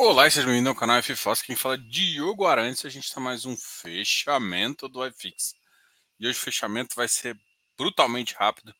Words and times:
Olá, 0.00 0.30
seja 0.30 0.46
bem-vindo 0.46 0.68
ao 0.68 0.76
canal 0.76 1.02
FFOS. 1.02 1.42
Quem 1.42 1.56
fala 1.56 1.74
é 1.74 1.78
Diogo 1.78 2.46
Arantes. 2.46 2.84
A 2.84 2.88
gente 2.88 3.06
está 3.06 3.20
mais 3.20 3.44
um 3.44 3.56
fechamento 3.56 4.88
do 4.88 5.04
iFix. 5.04 5.56
E 6.20 6.28
hoje 6.28 6.38
o 6.38 6.40
fechamento 6.40 6.94
vai 6.94 7.08
ser 7.08 7.36
brutalmente 7.76 8.32
rápido. 8.32 8.70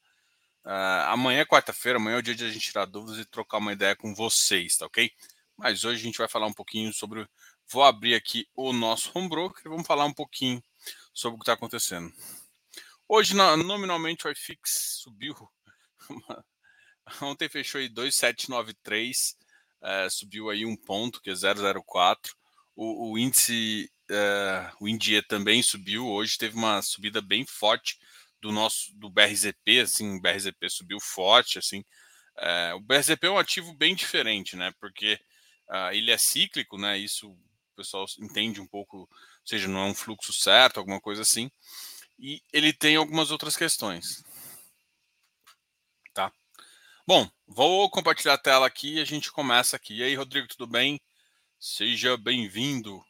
Uh, 0.65 1.03
amanhã 1.09 1.41
é 1.41 1.45
quarta-feira, 1.45 1.99
amanhã 1.99 2.15
é 2.15 2.19
o 2.21 2.23
dia 2.23 2.37
de 2.37 2.45
a 2.45 2.49
gente 2.49 2.61
tirar 2.61 2.85
dúvidas 2.85 3.19
e 3.19 3.25
trocar 3.25 3.59
uma 3.59 3.73
ideia 3.73 3.97
com 3.97 4.15
vocês, 4.15 4.77
tá 4.77 4.87
ok? 4.87 5.11
Mas 5.57 5.83
hoje 5.83 6.01
a 6.01 6.05
gente 6.05 6.19
vai 6.19 6.29
falar 6.29 6.47
um 6.47 6.53
pouquinho 6.53 6.93
sobre. 6.93 7.29
Vou 7.69 7.83
abrir 7.83 8.15
aqui 8.15 8.49
o 8.55 8.73
nosso 8.73 9.11
home 9.13 9.29
broker 9.29 9.61
e 9.67 9.69
vamos 9.69 9.89
falar 9.89 10.05
um 10.05 10.15
pouquinho 10.15 10.63
sobre 11.13 11.35
o 11.35 11.39
que 11.41 11.43
está 11.43 11.55
acontecendo. 11.55 12.13
Hoje, 13.09 13.35
nominalmente, 13.35 14.25
o 14.25 14.31
iFix 14.31 15.01
subiu. 15.03 15.35
Ontem 17.21 17.49
fechou 17.49 17.81
aí 17.81 17.89
2,793 17.89 19.37
é, 19.83 20.09
subiu 20.11 20.51
aí 20.51 20.65
um 20.65 20.77
ponto, 20.77 21.21
que 21.21 21.31
é 21.31 21.33
0,04. 21.33 22.33
O, 22.75 23.13
o 23.13 23.19
índice, 23.19 23.91
é, 24.11 24.71
o 24.81 24.89
INDIE 24.89 25.23
também 25.23 25.63
subiu, 25.63 26.07
hoje 26.07 26.39
teve 26.39 26.57
uma 26.57 26.81
subida 26.83 27.21
bem 27.21 27.45
forte 27.47 27.99
do 28.41 28.53
nosso, 28.53 28.95
do 28.97 29.11
BRZP, 29.11 29.81
assim, 29.81 30.17
o 30.17 30.21
BRZP 30.21 30.71
subiu 30.71 31.01
forte, 31.01 31.59
assim. 31.59 31.85
É, 32.37 32.75
o 32.75 32.81
BRZP 32.81 33.27
é 33.27 33.31
um 33.31 33.39
ativo 33.39 33.75
bem 33.75 33.95
diferente, 33.97 34.55
né, 34.55 34.73
porque 34.81 35.19
uh, 35.69 35.93
ele 35.93 36.13
é 36.13 36.19
cíclico, 36.19 36.79
né, 36.79 36.97
isso 36.97 37.31
o 37.31 37.39
pessoal 37.77 38.07
entende 38.21 38.61
um 38.61 38.67
pouco, 38.67 38.99
ou 38.99 39.09
seja, 39.45 39.67
não 39.67 39.81
é 39.81 39.91
um 39.91 39.95
fluxo 39.95 40.33
certo, 40.33 40.79
alguma 40.79 41.01
coisa 41.01 41.23
assim, 41.23 41.51
e 42.19 42.41
ele 42.53 42.73
tem 42.73 42.95
algumas 42.95 43.33
outras 43.33 43.57
questões. 43.57 44.23
Bom, 47.09 47.27
vou 47.49 47.89
compartilhar 47.91 48.35
a 48.35 48.39
tela 48.39 48.67
aqui 48.67 48.95
e 48.95 49.01
a 49.01 49.05
gente 49.05 49.33
começa 49.33 49.75
aqui. 49.75 49.97
E 49.97 50.03
aí, 50.03 50.15
Rodrigo, 50.15 50.47
tudo 50.47 50.67
bem? 50.67 51.01
Seja 51.59 52.17
bem-vindo. 52.17 53.03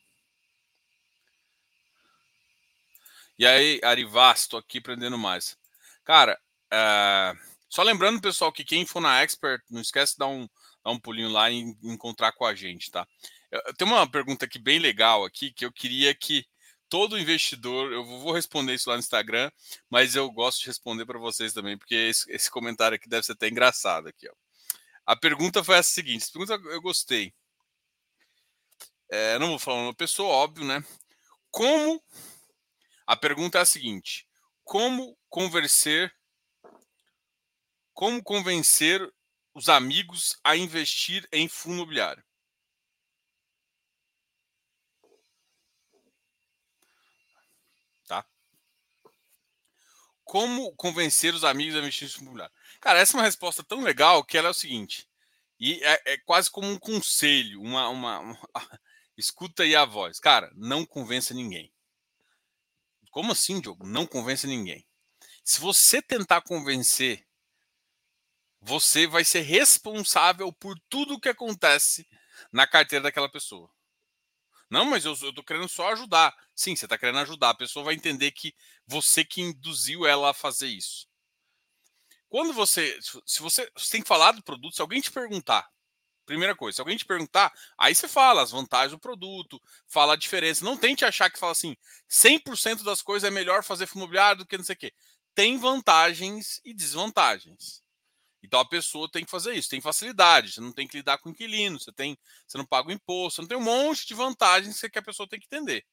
E 3.38 3.44
aí, 3.44 3.80
Arivas, 3.82 4.40
estou 4.40 4.58
aqui 4.58 4.78
aprendendo 4.78 5.18
mais. 5.18 5.56
Cara, 6.04 6.38
é... 6.70 7.34
só 7.68 7.82
lembrando, 7.82 8.20
pessoal, 8.20 8.52
que 8.52 8.64
quem 8.64 8.86
for 8.86 9.00
na 9.00 9.22
Expert, 9.22 9.62
não 9.68 9.80
esquece 9.80 10.12
de 10.12 10.18
dar 10.18 10.28
um, 10.28 10.48
dar 10.84 10.92
um 10.92 10.98
pulinho 10.98 11.28
lá 11.28 11.50
e 11.50 11.58
encontrar 11.82 12.32
com 12.32 12.46
a 12.46 12.54
gente, 12.54 12.90
tá? 12.90 13.06
Eu, 13.50 13.74
tenho 13.74 13.90
uma 13.90 14.10
pergunta 14.10 14.44
aqui 14.44 14.58
bem 14.58 14.78
legal 14.78 15.24
aqui, 15.24 15.52
que 15.52 15.64
eu 15.64 15.72
queria 15.72 16.14
que 16.14 16.46
todo 16.88 17.18
investidor, 17.18 17.92
eu 17.92 18.04
vou 18.04 18.32
responder 18.32 18.74
isso 18.74 18.88
lá 18.88 18.96
no 18.96 19.00
Instagram, 19.00 19.50
mas 19.90 20.14
eu 20.14 20.30
gosto 20.30 20.60
de 20.60 20.66
responder 20.66 21.04
para 21.06 21.18
vocês 21.18 21.52
também, 21.52 21.76
porque 21.76 21.94
esse, 21.94 22.30
esse, 22.32 22.50
comentário 22.50 22.96
aqui 22.96 23.08
deve 23.08 23.24
ser 23.24 23.32
até 23.32 23.48
engraçado 23.48 24.08
aqui, 24.08 24.28
ó. 24.28 24.34
A 25.06 25.16
pergunta 25.16 25.64
foi 25.64 25.76
a 25.76 25.82
seguinte, 25.82 26.22
essa 26.22 26.32
pergunta 26.32 26.54
eu 26.70 26.82
gostei. 26.82 27.32
É, 29.10 29.38
não 29.38 29.48
vou 29.48 29.58
falar 29.58 29.82
uma 29.82 29.94
pessoa, 29.94 30.28
óbvio, 30.28 30.66
né? 30.66 30.84
Como 31.50 32.02
a 33.06 33.16
pergunta 33.16 33.58
é 33.58 33.62
a 33.62 33.64
seguinte: 33.64 34.26
como 34.64 35.16
convencer 35.30 36.12
como 37.98 38.22
convencer 38.22 39.12
os 39.52 39.68
amigos 39.68 40.38
a 40.44 40.54
investir 40.56 41.26
em 41.32 41.48
fundo 41.48 41.78
imobiliário? 41.78 42.22
Como 50.28 50.74
convencer 50.76 51.32
os 51.32 51.42
amigos 51.42 51.74
a 51.74 51.78
investir 51.78 52.06
em 52.06 52.20
imobiliário? 52.20 52.54
Cara, 52.82 52.98
essa 52.98 53.16
é 53.16 53.18
uma 53.18 53.24
resposta 53.24 53.64
tão 53.64 53.80
legal 53.80 54.22
que 54.22 54.36
ela 54.36 54.48
é 54.48 54.50
o 54.50 54.54
seguinte, 54.54 55.08
e 55.58 55.82
é, 55.82 56.02
é 56.04 56.18
quase 56.18 56.50
como 56.50 56.68
um 56.68 56.78
conselho, 56.78 57.62
uma, 57.62 57.88
uma, 57.88 58.18
uma, 58.18 58.38
escuta 59.16 59.62
aí 59.62 59.74
a 59.74 59.86
voz. 59.86 60.20
Cara, 60.20 60.52
não 60.54 60.84
convença 60.84 61.32
ninguém. 61.32 61.72
Como 63.10 63.32
assim, 63.32 63.58
Diogo? 63.58 63.86
Não 63.86 64.06
convença 64.06 64.46
ninguém. 64.46 64.86
Se 65.42 65.60
você 65.60 66.02
tentar 66.02 66.42
convencer, 66.42 67.26
você 68.60 69.06
vai 69.06 69.24
ser 69.24 69.40
responsável 69.40 70.52
por 70.52 70.78
tudo 70.90 71.14
o 71.14 71.20
que 71.20 71.30
acontece 71.30 72.06
na 72.52 72.66
carteira 72.66 73.04
daquela 73.04 73.30
pessoa. 73.30 73.72
Não, 74.70 74.84
mas 74.84 75.04
eu, 75.04 75.16
eu 75.22 75.32
tô 75.32 75.42
querendo 75.42 75.68
só 75.68 75.92
ajudar. 75.92 76.34
Sim, 76.54 76.76
você 76.76 76.84
está 76.86 76.98
querendo 76.98 77.18
ajudar. 77.20 77.50
A 77.50 77.54
pessoa 77.56 77.84
vai 77.84 77.94
entender 77.94 78.30
que 78.32 78.54
você 78.86 79.24
que 79.24 79.40
induziu 79.40 80.06
ela 80.06 80.30
a 80.30 80.34
fazer 80.34 80.68
isso. 80.68 81.06
Quando 82.28 82.52
você. 82.52 82.98
Se 83.26 83.40
você, 83.40 83.70
você 83.76 83.92
tem 83.92 84.02
que 84.02 84.08
falar 84.08 84.32
do 84.32 84.42
produto, 84.42 84.74
se 84.74 84.82
alguém 84.82 85.00
te 85.00 85.10
perguntar, 85.10 85.66
primeira 86.26 86.54
coisa, 86.54 86.76
se 86.76 86.80
alguém 86.82 86.96
te 86.96 87.06
perguntar, 87.06 87.52
aí 87.78 87.94
você 87.94 88.06
fala 88.06 88.42
as 88.42 88.50
vantagens 88.50 88.92
do 88.92 88.98
produto, 88.98 89.60
fala 89.86 90.12
a 90.12 90.16
diferença. 90.16 90.64
Não 90.64 90.76
tente 90.76 91.04
achar 91.04 91.30
que 91.30 91.38
fala 91.38 91.52
assim, 91.52 91.74
100% 92.08 92.84
das 92.84 93.00
coisas 93.00 93.26
é 93.26 93.30
melhor 93.32 93.64
fazer 93.64 93.88
imobiliário 93.94 94.40
do 94.40 94.46
que 94.46 94.58
não 94.58 94.64
sei 94.64 94.74
o 94.74 94.78
quê. 94.78 94.92
Tem 95.34 95.56
vantagens 95.56 96.60
e 96.64 96.74
desvantagens. 96.74 97.82
Então 98.42 98.60
a 98.60 98.68
pessoa 98.68 99.10
tem 99.10 99.24
que 99.24 99.30
fazer 99.30 99.54
isso, 99.54 99.68
tem 99.68 99.80
facilidade, 99.80 100.52
você 100.52 100.60
não 100.60 100.72
tem 100.72 100.86
que 100.86 100.96
lidar 100.96 101.18
com 101.18 101.30
inquilino, 101.30 101.78
você 101.78 101.92
tem, 101.92 102.16
você 102.46 102.56
não 102.56 102.64
paga 102.64 102.88
o 102.88 102.92
imposto, 102.92 103.36
você 103.36 103.42
não 103.42 103.48
tem 103.48 103.58
um 103.58 103.62
monte 103.62 104.06
de 104.06 104.14
vantagens 104.14 104.80
que 104.80 104.98
a 104.98 105.02
pessoa 105.02 105.28
tem 105.28 105.40
que 105.40 105.46
entender. 105.46 105.84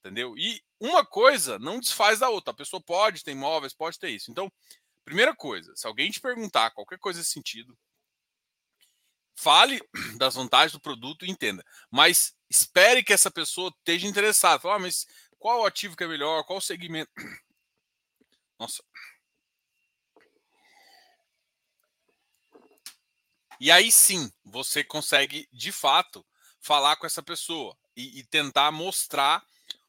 Entendeu? 0.00 0.36
E 0.36 0.62
uma 0.80 1.04
coisa 1.04 1.58
não 1.58 1.80
desfaz 1.80 2.20
da 2.20 2.28
outra. 2.28 2.52
A 2.52 2.56
pessoa 2.56 2.80
pode 2.80 3.22
ter 3.22 3.32
imóveis, 3.32 3.74
pode 3.74 3.98
ter 3.98 4.10
isso. 4.10 4.30
Então, 4.30 4.50
primeira 5.04 5.34
coisa, 5.34 5.74
se 5.76 5.86
alguém 5.86 6.10
te 6.10 6.20
perguntar 6.20 6.70
qualquer 6.70 6.98
coisa 6.98 7.18
nesse 7.18 7.32
sentido, 7.32 7.76
fale 9.34 9.80
das 10.18 10.34
vantagens 10.34 10.72
do 10.72 10.80
produto 10.80 11.24
e 11.24 11.30
entenda. 11.30 11.64
Mas 11.90 12.34
espere 12.48 13.02
que 13.02 13.12
essa 13.12 13.30
pessoa 13.30 13.72
esteja 13.78 14.06
interessada. 14.06 14.60
Fala, 14.60 14.76
ah, 14.76 14.78
mas 14.78 15.06
qual 15.38 15.66
ativo 15.66 15.96
que 15.96 16.04
é 16.04 16.08
melhor? 16.08 16.44
Qual 16.44 16.60
segmento? 16.60 17.10
Nossa, 18.58 18.82
E 23.60 23.70
aí 23.70 23.90
sim, 23.90 24.30
você 24.44 24.84
consegue, 24.84 25.48
de 25.52 25.72
fato, 25.72 26.24
falar 26.60 26.96
com 26.96 27.06
essa 27.06 27.22
pessoa 27.22 27.76
e, 27.96 28.20
e 28.20 28.24
tentar 28.24 28.70
mostrar 28.70 29.44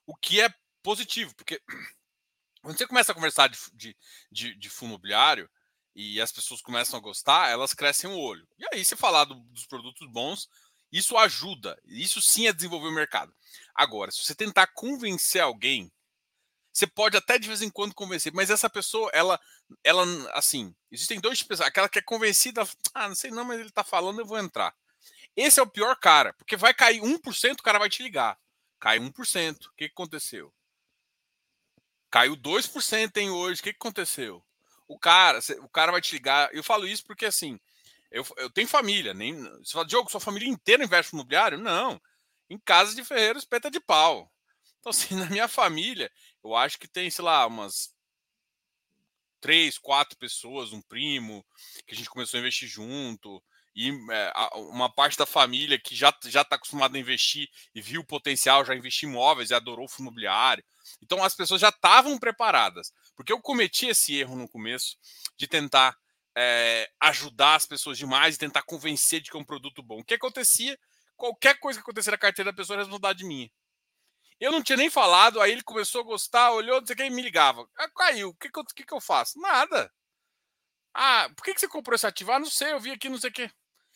o 0.05 0.15
que 0.15 0.41
é 0.41 0.53
positivo. 0.81 1.35
Porque 1.35 1.61
quando 2.61 2.77
você 2.77 2.87
começa 2.87 3.11
a 3.11 3.15
conversar 3.15 3.47
de, 3.47 3.57
de, 3.73 3.97
de, 4.31 4.55
de 4.55 4.69
fundo 4.69 4.89
imobiliário 4.89 5.49
e 5.95 6.19
as 6.19 6.31
pessoas 6.31 6.61
começam 6.61 6.97
a 6.97 7.01
gostar, 7.01 7.49
elas 7.49 7.73
crescem 7.73 8.09
o 8.09 8.17
olho. 8.17 8.47
E 8.57 8.65
aí, 8.73 8.83
você 8.83 8.95
falar 8.95 9.25
do, 9.25 9.35
dos 9.35 9.65
produtos 9.65 10.07
bons, 10.11 10.47
isso 10.91 11.17
ajuda. 11.17 11.79
Isso 11.85 12.21
sim 12.21 12.47
é 12.47 12.53
desenvolver 12.53 12.87
o 12.87 12.93
mercado. 12.93 13.33
Agora, 13.75 14.11
se 14.11 14.23
você 14.23 14.33
tentar 14.33 14.67
convencer 14.67 15.41
alguém 15.41 15.91
você 16.79 16.87
pode 16.87 17.17
até 17.17 17.37
de 17.37 17.47
vez 17.47 17.61
em 17.61 17.69
quando 17.69 17.93
convencer, 17.93 18.33
mas 18.33 18.49
essa 18.49 18.69
pessoa, 18.69 19.11
ela, 19.13 19.39
ela, 19.83 20.03
assim, 20.33 20.73
existem 20.91 21.19
dois 21.19 21.39
tipos. 21.39 21.59
Aquela 21.59 21.89
que 21.89 21.99
é 21.99 22.01
convencida, 22.01 22.67
ah, 22.93 23.07
não 23.07 23.15
sei 23.15 23.31
não, 23.31 23.43
mas 23.43 23.59
ele 23.59 23.69
tá 23.69 23.83
falando, 23.83 24.19
eu 24.19 24.25
vou 24.25 24.39
entrar. 24.39 24.73
Esse 25.35 25.59
é 25.59 25.63
o 25.63 25.67
pior 25.67 25.95
cara, 25.97 26.33
porque 26.33 26.55
vai 26.55 26.73
cair 26.73 27.01
1%, 27.01 27.59
o 27.59 27.63
cara 27.63 27.79
vai 27.79 27.89
te 27.89 28.01
ligar. 28.01 28.37
Cai 28.79 28.97
1%. 28.97 29.65
O 29.65 29.71
que, 29.75 29.87
que 29.87 29.93
aconteceu? 29.93 30.53
Caiu 32.09 32.35
2% 32.35 33.17
em 33.17 33.29
hoje. 33.29 33.59
O 33.59 33.63
que, 33.63 33.73
que 33.73 33.77
aconteceu? 33.77 34.43
O 34.87 34.97
cara, 34.97 35.39
o 35.59 35.69
cara 35.69 35.91
vai 35.91 36.01
te 36.01 36.13
ligar. 36.13 36.49
Eu 36.53 36.63
falo 36.63 36.87
isso 36.87 37.05
porque 37.05 37.25
assim, 37.25 37.59
eu, 38.09 38.25
eu 38.37 38.49
tenho 38.49 38.67
família. 38.67 39.13
Nem, 39.13 39.43
você 39.59 39.73
fala, 39.73 39.85
Diogo, 39.85 40.09
sua 40.09 40.19
família 40.19 40.49
inteira 40.49 40.83
investe 40.83 41.13
no 41.13 41.19
imobiliário? 41.19 41.57
Não. 41.57 42.01
Em 42.49 42.57
casa 42.57 42.95
de 42.95 43.03
ferreiro, 43.03 43.37
espeta 43.37 43.69
de 43.69 43.79
pau. 43.79 44.31
Então, 44.79 44.89
assim, 44.89 45.15
na 45.15 45.25
minha 45.25 45.47
família, 45.47 46.11
eu 46.43 46.55
acho 46.55 46.79
que 46.79 46.87
tem, 46.87 47.09
sei 47.09 47.23
lá, 47.23 47.45
umas 47.45 47.93
três, 49.39 49.77
quatro 49.77 50.17
pessoas, 50.17 50.73
um 50.73 50.81
primo, 50.81 51.45
que 51.87 51.93
a 51.93 51.97
gente 51.97 52.09
começou 52.09 52.37
a 52.37 52.41
investir 52.41 52.67
junto, 52.67 53.41
e 53.75 53.91
é, 54.11 54.33
uma 54.55 54.93
parte 54.93 55.17
da 55.17 55.25
família 55.25 55.79
que 55.79 55.95
já 55.95 56.13
já 56.25 56.41
está 56.41 56.55
acostumada 56.55 56.97
a 56.97 56.99
investir 56.99 57.49
e 57.73 57.81
viu 57.81 58.01
o 58.01 58.05
potencial, 58.05 58.65
já 58.65 58.75
investiu 58.75 59.07
em 59.07 59.13
imóveis 59.13 59.51
e 59.51 59.53
adorou 59.53 59.85
o 59.85 59.87
fundo 59.87 60.07
imobiliário. 60.07 60.63
Então 61.01 61.23
as 61.23 61.35
pessoas 61.35 61.61
já 61.61 61.69
estavam 61.69 62.17
preparadas, 62.17 62.91
porque 63.15 63.31
eu 63.31 63.39
cometi 63.39 63.87
esse 63.87 64.15
erro 64.15 64.35
no 64.35 64.49
começo 64.49 64.97
de 65.37 65.47
tentar 65.47 65.95
é, 66.35 66.89
ajudar 66.99 67.55
as 67.55 67.65
pessoas 67.65 67.97
demais 67.97 68.35
e 68.35 68.39
tentar 68.39 68.63
convencer 68.63 69.21
de 69.21 69.29
que 69.31 69.37
é 69.37 69.39
um 69.39 69.45
produto 69.45 69.81
bom. 69.81 69.99
O 69.99 70.03
que 70.03 70.15
acontecia? 70.15 70.77
Qualquer 71.15 71.59
coisa 71.59 71.79
que 71.79 71.83
acontecer 71.83 72.11
na 72.11 72.17
carteira 72.17 72.51
da 72.51 72.55
pessoa 72.55 72.75
era 72.75 72.83
responsabilidade 72.83 73.25
minha. 73.25 73.49
Eu 74.39 74.51
não 74.51 74.63
tinha 74.63 74.77
nem 74.77 74.89
falado, 74.89 75.41
aí 75.41 75.51
ele 75.51 75.63
começou 75.63 76.01
a 76.01 76.05
gostar, 76.05 76.51
olhou, 76.51 76.79
não 76.79 76.87
sei 76.87 76.93
o 76.93 76.97
que, 76.97 77.03
e 77.03 77.09
me 77.09 77.21
ligava. 77.21 77.67
Ah, 77.77 77.89
caiu, 77.89 78.29
o 78.29 78.35
que, 78.35 78.49
que, 78.49 78.59
eu, 78.59 78.65
que, 78.65 78.85
que 78.85 78.93
eu 78.93 79.01
faço? 79.01 79.39
Nada. 79.39 79.91
Ah, 80.93 81.29
por 81.35 81.43
que, 81.43 81.53
que 81.53 81.59
você 81.59 81.67
comprou 81.67 81.95
esse 81.95 82.07
ativo? 82.07 82.31
Ah, 82.31 82.39
não 82.39 82.49
sei, 82.49 82.71
eu 82.71 82.79
vi 82.79 82.91
aqui, 82.91 83.09
não 83.09 83.17
sei 83.17 83.29
o 83.29 83.33
que. 83.33 83.51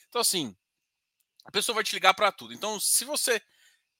Então, 0.10 0.22
assim, 0.22 0.56
a 1.45 1.51
pessoa 1.51 1.75
vai 1.75 1.84
te 1.84 1.94
ligar 1.94 2.13
para 2.13 2.31
tudo. 2.31 2.54
Então, 2.54 2.80
se 2.80 3.06
você. 3.06 3.42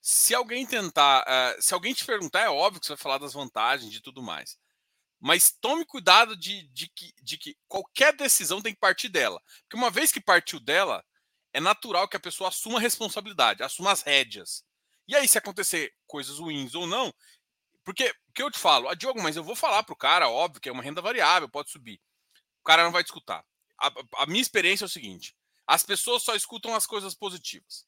Se 0.02 0.36
alguém 0.36 0.66
tentar. 0.66 1.24
Uh, 1.24 1.62
se 1.62 1.74
alguém 1.74 1.94
te 1.94 2.06
perguntar, 2.06 2.42
é 2.42 2.50
óbvio 2.50 2.80
que 2.80 2.88
você 2.88 2.94
vai 2.94 3.02
falar 3.02 3.18
das 3.18 3.34
vantagens 3.34 3.92
de 3.92 4.02
tudo 4.02 4.22
mais. 4.22 4.58
Mas 5.20 5.52
tome 5.52 5.86
cuidado 5.86 6.36
de, 6.36 6.68
de, 6.70 6.90
que, 6.90 7.14
de 7.22 7.38
que 7.38 7.58
qualquer 7.68 8.14
decisão 8.14 8.62
tem 8.62 8.74
que 8.74 8.80
partir 8.80 9.08
dela. 9.08 9.42
Porque 9.62 9.78
uma 9.78 9.90
vez 9.90 10.12
que 10.12 10.20
partiu 10.20 10.60
dela, 10.60 11.04
é 11.54 11.62
natural 11.62 12.08
que 12.10 12.18
a 12.18 12.20
pessoa 12.20 12.50
assuma 12.50 12.78
a 12.78 12.82
responsabilidade, 12.82 13.64
assuma 13.64 13.92
as 13.92 14.02
rédeas. 14.02 14.66
E 15.08 15.16
aí, 15.16 15.28
se 15.28 15.38
acontecer 15.38 15.94
coisas 16.08 16.40
ruins 16.40 16.76
ou 16.76 16.88
não, 16.88 17.14
porque 17.84 18.14
o 18.30 18.34
que 18.34 18.44
eu 18.44 18.52
te 18.52 18.58
falo, 18.58 18.88
ah, 18.88 18.96
Diogo, 18.96 19.22
mas 19.22 19.36
eu 19.36 19.44
vou 19.44 19.56
falar 19.56 19.84
pro 19.84 19.96
cara, 19.96 20.30
óbvio, 20.30 20.62
que 20.62 20.70
é 20.70 20.72
uma 20.72 20.84
renda 20.84 21.02
variável, 21.02 21.50
pode 21.50 21.70
subir. 21.70 22.00
O 22.62 22.64
cara 22.64 22.84
não 22.84 22.92
vai 22.92 23.02
escutar. 23.02 23.44
A, 23.78 23.92
a 24.18 24.26
minha 24.26 24.42
experiência 24.42 24.86
é 24.86 24.88
o 24.88 24.90
seguinte: 24.90 25.36
as 25.68 25.84
pessoas 25.84 26.24
só 26.24 26.36
escutam 26.36 26.74
as 26.74 26.86
coisas 26.86 27.14
positivas. 27.14 27.86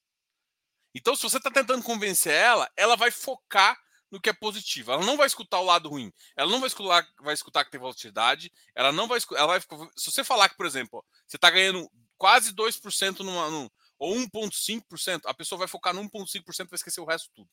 Então, 0.94 1.16
se 1.16 1.24
você 1.24 1.38
está 1.38 1.52
tentando 1.52 1.84
convencer 1.84 2.34
ela, 2.34 2.70
ela 2.76 2.96
vai 2.96 3.12
focar 3.12 3.78
no 4.10 4.20
que 4.20 4.30
é 4.30 4.34
positivo. 4.34 4.92
Ela 4.92 5.06
não 5.06 5.18
vai 5.18 5.28
escutar 5.28 5.60
o 5.60 5.66
lado 5.66 5.90
ruim. 5.90 6.12
Ela 6.36 6.50
não 6.50 6.60
vai 6.60 6.68
escutar, 6.68 7.08
vai 7.22 7.34
escutar 7.34 7.66
que 7.66 7.72
tem 7.72 7.80
volatilidade. 7.80 8.52
Ela 8.74 8.92
não 8.92 9.08
vai, 9.08 9.20
ela 9.32 9.48
vai. 9.48 9.62
Se 9.96 10.12
você 10.12 10.24
falar 10.24 10.50
que, 10.50 10.56
por 10.56 10.66
exemplo, 10.66 11.04
você 11.28 11.36
está 11.36 11.50
ganhando 11.50 11.90
quase 12.18 12.54
2% 12.54 13.20
numa, 13.20 13.50
num, 13.50 13.70
ou 13.98 14.16
1,5%, 14.16 15.22
a 15.26 15.34
pessoa 15.34 15.60
vai 15.60 15.68
focar 15.68 15.94
no 15.94 16.02
1,5% 16.02 16.66
e 16.66 16.70
vai 16.70 16.76
esquecer 16.76 17.02
o 17.02 17.06
resto 17.06 17.32
tudo. 17.34 17.50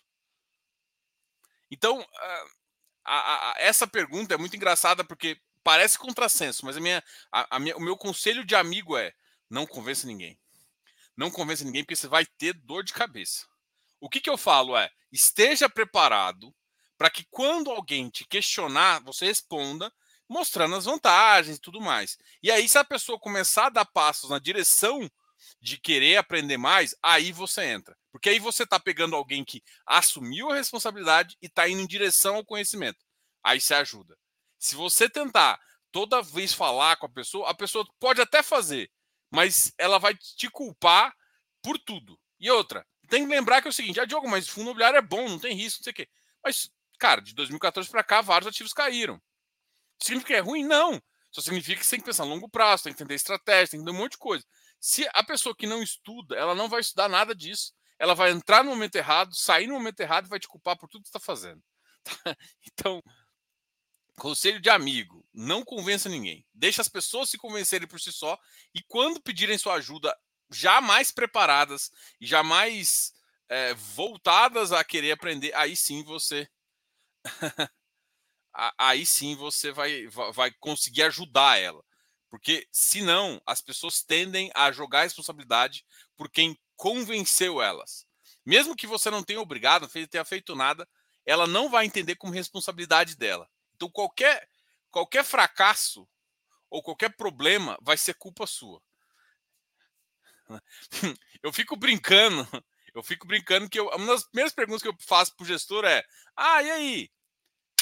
Então, 1.70 2.06
a, 3.04 3.52
a, 3.52 3.54
essa 3.58 3.86
pergunta 3.86 4.34
é 4.34 4.36
muito 4.36 4.56
engraçada 4.56 5.04
porque 5.04 5.40
parece 5.64 5.98
contrassenso, 5.98 6.64
mas 6.66 6.76
a 6.76 6.80
minha, 6.80 7.02
a, 7.30 7.58
minha, 7.58 7.76
o 7.76 7.80
meu 7.80 7.96
conselho 7.96 8.44
de 8.44 8.54
amigo 8.54 8.96
é: 8.96 9.12
não 9.48 9.66
convença 9.66 10.06
ninguém. 10.06 10.38
Não 11.16 11.30
convença 11.30 11.64
ninguém 11.64 11.84
porque 11.84 11.96
você 11.96 12.08
vai 12.08 12.26
ter 12.26 12.54
dor 12.54 12.84
de 12.84 12.92
cabeça. 12.92 13.46
O 14.00 14.08
que, 14.08 14.20
que 14.20 14.30
eu 14.30 14.36
falo 14.36 14.76
é: 14.76 14.90
esteja 15.10 15.68
preparado 15.68 16.54
para 16.98 17.10
que 17.10 17.24
quando 17.30 17.70
alguém 17.70 18.08
te 18.10 18.24
questionar, 18.26 19.02
você 19.02 19.26
responda 19.26 19.92
mostrando 20.28 20.74
as 20.76 20.84
vantagens 20.84 21.56
e 21.56 21.60
tudo 21.60 21.80
mais. 21.80 22.16
E 22.42 22.50
aí, 22.50 22.68
se 22.68 22.78
a 22.78 22.84
pessoa 22.84 23.18
começar 23.18 23.66
a 23.66 23.70
dar 23.70 23.84
passos 23.84 24.30
na 24.30 24.38
direção 24.38 25.10
de 25.62 25.78
querer 25.78 26.16
aprender 26.16 26.56
mais, 26.56 26.92
aí 27.00 27.30
você 27.30 27.62
entra. 27.62 27.96
Porque 28.10 28.28
aí 28.28 28.40
você 28.40 28.64
está 28.64 28.80
pegando 28.80 29.14
alguém 29.14 29.44
que 29.44 29.62
assumiu 29.86 30.50
a 30.50 30.56
responsabilidade 30.56 31.36
e 31.40 31.46
está 31.46 31.68
indo 31.68 31.80
em 31.80 31.86
direção 31.86 32.34
ao 32.34 32.44
conhecimento. 32.44 32.98
Aí 33.44 33.60
você 33.60 33.74
ajuda. 33.74 34.18
Se 34.58 34.74
você 34.74 35.08
tentar 35.08 35.60
toda 35.92 36.20
vez 36.20 36.52
falar 36.52 36.96
com 36.96 37.06
a 37.06 37.08
pessoa, 37.08 37.48
a 37.48 37.54
pessoa 37.54 37.86
pode 38.00 38.20
até 38.20 38.42
fazer, 38.42 38.90
mas 39.30 39.72
ela 39.78 39.98
vai 39.98 40.16
te 40.16 40.50
culpar 40.50 41.14
por 41.62 41.78
tudo. 41.78 42.18
E 42.40 42.50
outra, 42.50 42.84
tem 43.08 43.22
que 43.22 43.32
lembrar 43.32 43.62
que 43.62 43.68
é 43.68 43.70
o 43.70 43.72
seguinte: 43.72 44.00
ah, 44.00 44.04
Diogo, 44.04 44.28
mas 44.28 44.48
fundo 44.48 44.64
imobiliário 44.64 44.98
é 44.98 45.02
bom, 45.02 45.28
não 45.28 45.38
tem 45.38 45.54
risco, 45.54 45.80
não 45.80 45.84
sei 45.84 45.92
o 45.92 45.94
quê. 45.94 46.08
Mas, 46.44 46.70
cara, 46.98 47.20
de 47.20 47.34
2014 47.34 47.88
para 47.88 48.02
cá, 48.02 48.20
vários 48.20 48.48
ativos 48.48 48.72
caíram. 48.72 49.22
Significa 50.00 50.34
que 50.34 50.38
é 50.38 50.40
ruim? 50.40 50.64
Não. 50.64 51.00
Só 51.30 51.40
significa 51.40 51.78
que 51.78 51.86
você 51.86 51.90
tem 51.90 52.00
que 52.00 52.06
pensar 52.06 52.24
a 52.24 52.26
longo 52.26 52.48
prazo, 52.48 52.82
tem 52.82 52.92
que 52.92 52.96
entender 52.96 53.14
estratégia, 53.14 53.70
tem 53.70 53.78
que 53.78 53.82
entender 53.84 53.96
um 53.96 54.02
monte 54.02 54.12
de 54.12 54.18
coisa. 54.18 54.44
Se 54.82 55.08
a 55.14 55.22
pessoa 55.22 55.54
que 55.54 55.64
não 55.64 55.80
estuda, 55.80 56.34
ela 56.34 56.56
não 56.56 56.68
vai 56.68 56.80
estudar 56.80 57.08
nada 57.08 57.36
disso. 57.36 57.72
Ela 58.00 58.16
vai 58.16 58.32
entrar 58.32 58.64
no 58.64 58.70
momento 58.70 58.96
errado, 58.96 59.32
sair 59.32 59.68
no 59.68 59.74
momento 59.74 60.00
errado 60.00 60.26
e 60.26 60.28
vai 60.28 60.40
te 60.40 60.48
culpar 60.48 60.76
por 60.76 60.88
tudo 60.88 61.02
que 61.02 61.08
está 61.08 61.20
fazendo. 61.20 61.62
Então, 62.66 63.00
conselho 64.16 64.60
de 64.60 64.68
amigo: 64.68 65.24
não 65.32 65.64
convença 65.64 66.08
ninguém. 66.08 66.44
Deixa 66.52 66.82
as 66.82 66.88
pessoas 66.88 67.30
se 67.30 67.38
convencerem 67.38 67.86
por 67.86 68.00
si 68.00 68.10
só. 68.10 68.36
E 68.74 68.82
quando 68.82 69.22
pedirem 69.22 69.56
sua 69.56 69.74
ajuda, 69.74 70.12
já 70.50 70.80
mais 70.80 71.12
preparadas 71.12 71.92
e 72.20 72.26
já 72.26 72.42
mais 72.42 73.12
é, 73.48 73.74
voltadas 73.74 74.72
a 74.72 74.82
querer 74.82 75.12
aprender, 75.12 75.54
aí 75.54 75.76
sim 75.76 76.02
você 76.02 76.48
aí 78.76 79.06
sim 79.06 79.36
você 79.36 79.70
vai, 79.70 80.08
vai 80.34 80.50
conseguir 80.58 81.04
ajudar 81.04 81.60
ela. 81.60 81.84
Porque 82.32 82.66
senão 82.72 83.42
as 83.44 83.60
pessoas 83.60 84.02
tendem 84.02 84.50
a 84.54 84.72
jogar 84.72 85.00
a 85.00 85.02
responsabilidade 85.02 85.84
por 86.16 86.30
quem 86.30 86.58
convenceu 86.76 87.60
elas. 87.60 88.06
Mesmo 88.42 88.74
que 88.74 88.86
você 88.86 89.10
não 89.10 89.22
tenha 89.22 89.38
obrigado, 89.38 89.82
não 89.82 90.06
tenha 90.06 90.24
feito 90.24 90.56
nada, 90.56 90.88
ela 91.26 91.46
não 91.46 91.68
vai 91.68 91.84
entender 91.84 92.16
como 92.16 92.32
responsabilidade 92.32 93.16
dela. 93.16 93.46
Então 93.76 93.90
qualquer 93.90 94.48
qualquer 94.90 95.22
fracasso 95.24 96.08
ou 96.70 96.82
qualquer 96.82 97.10
problema 97.18 97.78
vai 97.82 97.98
ser 97.98 98.14
culpa 98.14 98.46
sua. 98.46 98.82
Eu 101.42 101.52
fico 101.52 101.76
brincando, 101.76 102.48
eu 102.94 103.02
fico 103.02 103.26
brincando 103.26 103.68
que 103.68 103.78
eu, 103.78 103.88
uma 103.88 104.06
das 104.06 104.24
primeiras 104.24 104.54
perguntas 104.54 104.80
que 104.80 104.88
eu 104.88 104.96
faço 105.00 105.34
para 105.34 105.42
o 105.42 105.46
gestor 105.46 105.84
é: 105.84 106.02
Ah, 106.34 106.62
e 106.62 106.70
aí? 106.70 107.10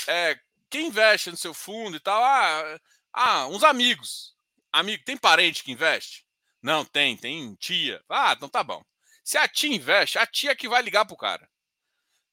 É, 0.08 0.41
quem 0.70 0.87
investe 0.87 1.31
no 1.31 1.37
seu 1.37 1.52
fundo 1.52 1.97
e 1.97 2.00
tal? 2.00 2.25
Ah, 2.25 2.81
ah, 3.12 3.47
uns 3.49 3.62
amigos. 3.62 4.35
Amigo, 4.72 5.05
tem 5.05 5.17
parente 5.17 5.64
que 5.64 5.72
investe? 5.72 6.25
Não, 6.62 6.84
tem, 6.84 7.17
tem 7.17 7.55
tia. 7.56 8.02
Ah, 8.08 8.34
então 8.37 8.49
tá 8.49 8.62
bom. 8.62 8.82
Se 9.25 9.38
a 9.38 9.49
tia 9.49 9.75
investe, 9.75 10.19
a 10.19 10.26
tia 10.26 10.55
que 10.55 10.69
vai 10.69 10.82
ligar 10.82 11.05
pro 11.05 11.17
cara. 11.17 11.49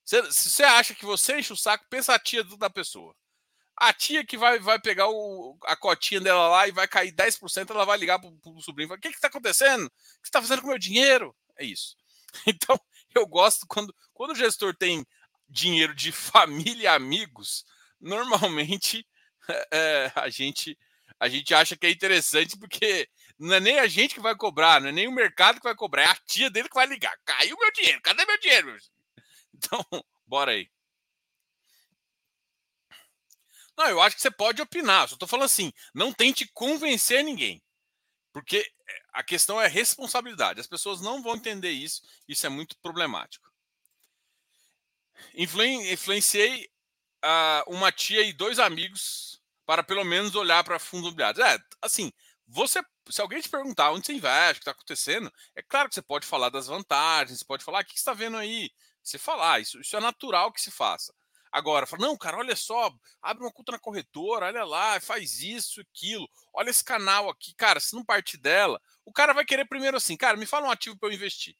Se 0.03 0.21
você 0.21 0.63
acha 0.63 0.95
que 0.95 1.05
você 1.05 1.39
enche 1.39 1.51
o 1.51 1.57
saco, 1.57 1.85
pensa 1.89 2.13
a 2.13 2.19
tia 2.19 2.43
da 2.43 2.69
pessoa. 2.69 3.15
A 3.75 3.93
tia 3.93 4.25
que 4.25 4.37
vai, 4.37 4.57
vai 4.57 4.79
pegar 4.79 5.07
o, 5.09 5.57
a 5.63 5.75
cotinha 5.75 6.19
dela 6.21 6.47
lá 6.47 6.67
e 6.67 6.71
vai 6.71 6.87
cair 6.87 7.11
10%, 7.11 7.69
ela 7.69 7.85
vai 7.85 7.97
ligar 7.97 8.19
pro, 8.19 8.31
pro 8.39 8.61
sobrinho 8.61 8.87
e 8.87 8.89
falar: 8.89 8.97
O 8.97 9.01
que, 9.01 9.11
que 9.11 9.19
tá 9.19 9.27
acontecendo? 9.27 9.85
O 9.85 9.89
que 9.89 10.27
você 10.27 10.31
tá 10.31 10.41
fazendo 10.41 10.61
com 10.61 10.67
o 10.67 10.69
meu 10.69 10.79
dinheiro? 10.79 11.35
É 11.57 11.65
isso. 11.65 11.95
Então, 12.45 12.79
eu 13.15 13.25
gosto 13.25 13.65
quando, 13.67 13.95
quando 14.13 14.31
o 14.31 14.35
gestor 14.35 14.75
tem 14.75 15.05
dinheiro 15.49 15.95
de 15.95 16.11
família 16.13 16.83
e 16.83 16.87
amigos, 16.87 17.65
normalmente 17.99 19.07
é, 19.71 20.11
a 20.13 20.29
gente 20.29 20.77
a 21.19 21.27
gente 21.27 21.53
acha 21.53 21.75
que 21.75 21.85
é 21.87 21.91
interessante 21.91 22.57
porque 22.57 23.09
não 23.39 23.55
é 23.55 23.59
nem 23.59 23.79
a 23.79 23.87
gente 23.87 24.15
que 24.15 24.21
vai 24.21 24.35
cobrar, 24.35 24.81
não 24.81 24.89
é 24.89 24.91
nem 24.91 25.07
o 25.07 25.11
mercado 25.11 25.57
que 25.57 25.63
vai 25.63 25.75
cobrar, 25.75 26.03
é 26.03 26.05
a 26.07 26.15
tia 26.15 26.49
dele 26.49 26.69
que 26.69 26.75
vai 26.75 26.85
ligar. 26.85 27.15
Caiu 27.25 27.57
meu 27.57 27.71
dinheiro, 27.71 28.01
cadê 28.01 28.25
meu 28.25 28.39
dinheiro? 28.39 28.77
Então, 29.59 29.83
bora 30.27 30.51
aí. 30.51 30.69
Não, 33.75 33.87
eu 33.87 33.99
acho 33.99 34.15
que 34.15 34.21
você 34.21 34.29
pode 34.29 34.61
opinar, 34.61 35.07
só 35.07 35.15
estou 35.15 35.27
falando 35.27 35.45
assim, 35.45 35.73
não 35.95 36.13
tente 36.13 36.47
convencer 36.53 37.23
ninguém. 37.23 37.59
Porque 38.31 38.57
é, 38.87 39.01
a 39.13 39.23
questão 39.23 39.59
é 39.59 39.67
responsabilidade. 39.67 40.59
As 40.59 40.67
pessoas 40.67 41.01
não 41.01 41.23
vão 41.23 41.35
entender 41.35 41.71
isso, 41.71 42.03
isso 42.27 42.45
é 42.45 42.49
muito 42.49 42.77
problemático. 42.83 43.51
Influenciei 45.33 46.69
uh, 47.25 47.73
uma 47.73 47.91
tia 47.91 48.21
e 48.21 48.33
dois 48.33 48.59
amigos 48.59 49.36
para 49.67 49.83
pelo 49.83 50.05
menos 50.05 50.33
olhar 50.33 50.63
para 50.63 50.79
fundos 50.79 51.07
imobiliários. 51.07 51.45
É, 51.45 51.59
assim, 51.81 52.11
você, 52.47 52.81
se 53.09 53.21
alguém 53.21 53.41
te 53.41 53.49
perguntar 53.49 53.91
onde 53.91 54.05
você 54.05 54.13
investe, 54.13 54.53
o 54.53 54.55
que 54.55 54.59
está 54.61 54.71
acontecendo, 54.71 55.31
é 55.55 55.61
claro 55.61 55.89
que 55.89 55.95
você 55.95 56.01
pode 56.01 56.25
falar 56.25 56.49
das 56.49 56.67
vantagens, 56.67 57.39
você 57.39 57.45
pode 57.45 57.65
falar, 57.65 57.79
ah, 57.79 57.81
o 57.81 57.85
que 57.85 57.91
você 57.91 57.97
está 57.97 58.13
vendo 58.13 58.37
aí? 58.37 58.71
Você 59.03 59.17
falar, 59.17 59.59
isso, 59.59 59.79
isso 59.81 59.95
é 59.97 59.99
natural 59.99 60.53
que 60.53 60.61
se 60.61 60.71
faça. 60.71 61.13
Agora, 61.51 61.85
fala, 61.85 62.07
não, 62.07 62.17
cara, 62.17 62.37
olha 62.37 62.55
só, 62.55 62.89
abre 63.21 63.43
uma 63.43 63.51
conta 63.51 63.73
na 63.73 63.79
corretora, 63.79 64.47
olha 64.47 64.63
lá, 64.63 64.99
faz 65.01 65.41
isso, 65.41 65.81
aquilo, 65.81 66.27
olha 66.53 66.69
esse 66.69 66.83
canal 66.83 67.29
aqui, 67.29 67.53
cara, 67.55 67.79
se 67.79 67.93
não 67.95 68.05
partir 68.05 68.37
dela, 68.37 68.79
o 69.05 69.11
cara 69.11 69.33
vai 69.33 69.45
querer 69.45 69.65
primeiro 69.65 69.97
assim, 69.97 70.15
cara, 70.15 70.37
me 70.37 70.45
fala 70.45 70.67
um 70.67 70.71
ativo 70.71 70.97
para 70.97 71.09
eu 71.09 71.13
investir. 71.13 71.55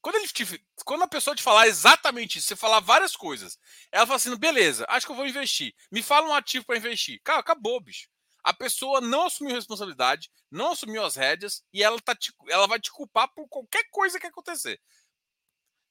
Quando, 0.00 0.16
ele 0.16 0.28
te, 0.28 0.64
quando 0.84 1.02
a 1.02 1.08
pessoa 1.08 1.34
te 1.34 1.42
falar 1.42 1.66
exatamente 1.66 2.38
isso, 2.38 2.48
você 2.48 2.56
falar 2.56 2.80
várias 2.80 3.16
coisas, 3.16 3.58
ela 3.90 4.06
fala 4.06 4.16
assim: 4.16 4.36
beleza, 4.36 4.86
acho 4.88 5.06
que 5.06 5.12
eu 5.12 5.16
vou 5.16 5.26
investir. 5.26 5.74
Me 5.90 6.02
fala 6.02 6.28
um 6.28 6.34
ativo 6.34 6.64
para 6.64 6.76
investir. 6.76 7.20
Cara, 7.24 7.40
acabou, 7.40 7.80
bicho. 7.80 8.08
A 8.44 8.54
pessoa 8.54 9.00
não 9.00 9.26
assumiu 9.26 9.54
responsabilidade, 9.54 10.30
não 10.50 10.72
assumiu 10.72 11.04
as 11.04 11.16
rédeas 11.16 11.62
e 11.72 11.82
ela, 11.82 12.00
tá 12.00 12.14
te, 12.14 12.32
ela 12.48 12.66
vai 12.66 12.80
te 12.80 12.90
culpar 12.90 13.28
por 13.34 13.48
qualquer 13.48 13.84
coisa 13.90 14.18
que 14.18 14.26
acontecer. 14.26 14.80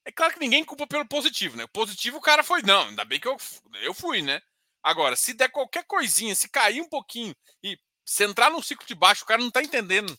É 0.06 0.12
claro 0.12 0.34
que 0.34 0.40
ninguém 0.40 0.64
culpa 0.64 0.88
pelo 0.88 1.06
positivo, 1.06 1.58
né? 1.58 1.66
O 1.66 1.70
positivo 1.70 2.18
o 2.18 2.22
cara 2.22 2.42
foi, 2.42 2.62
não, 2.62 2.88
ainda 2.88 3.04
bem 3.04 3.20
que 3.20 3.28
eu, 3.28 3.36
eu 3.82 3.94
fui, 3.94 4.22
né? 4.22 4.42
Agora, 4.82 5.18
se 5.18 5.34
der 5.34 5.50
qualquer 5.50 5.84
coisinha, 5.86 6.34
se 6.34 6.48
cair 6.48 6.82
um 6.82 6.88
pouquinho 6.88 7.36
e 7.62 7.78
se 8.06 8.24
entrar 8.24 8.50
num 8.50 8.62
ciclo 8.62 8.88
de 8.88 8.96
baixo, 8.96 9.26
o 9.26 9.28
cara 9.28 9.42
não 9.42 9.52
tá 9.52 9.62
entendendo. 9.62 10.18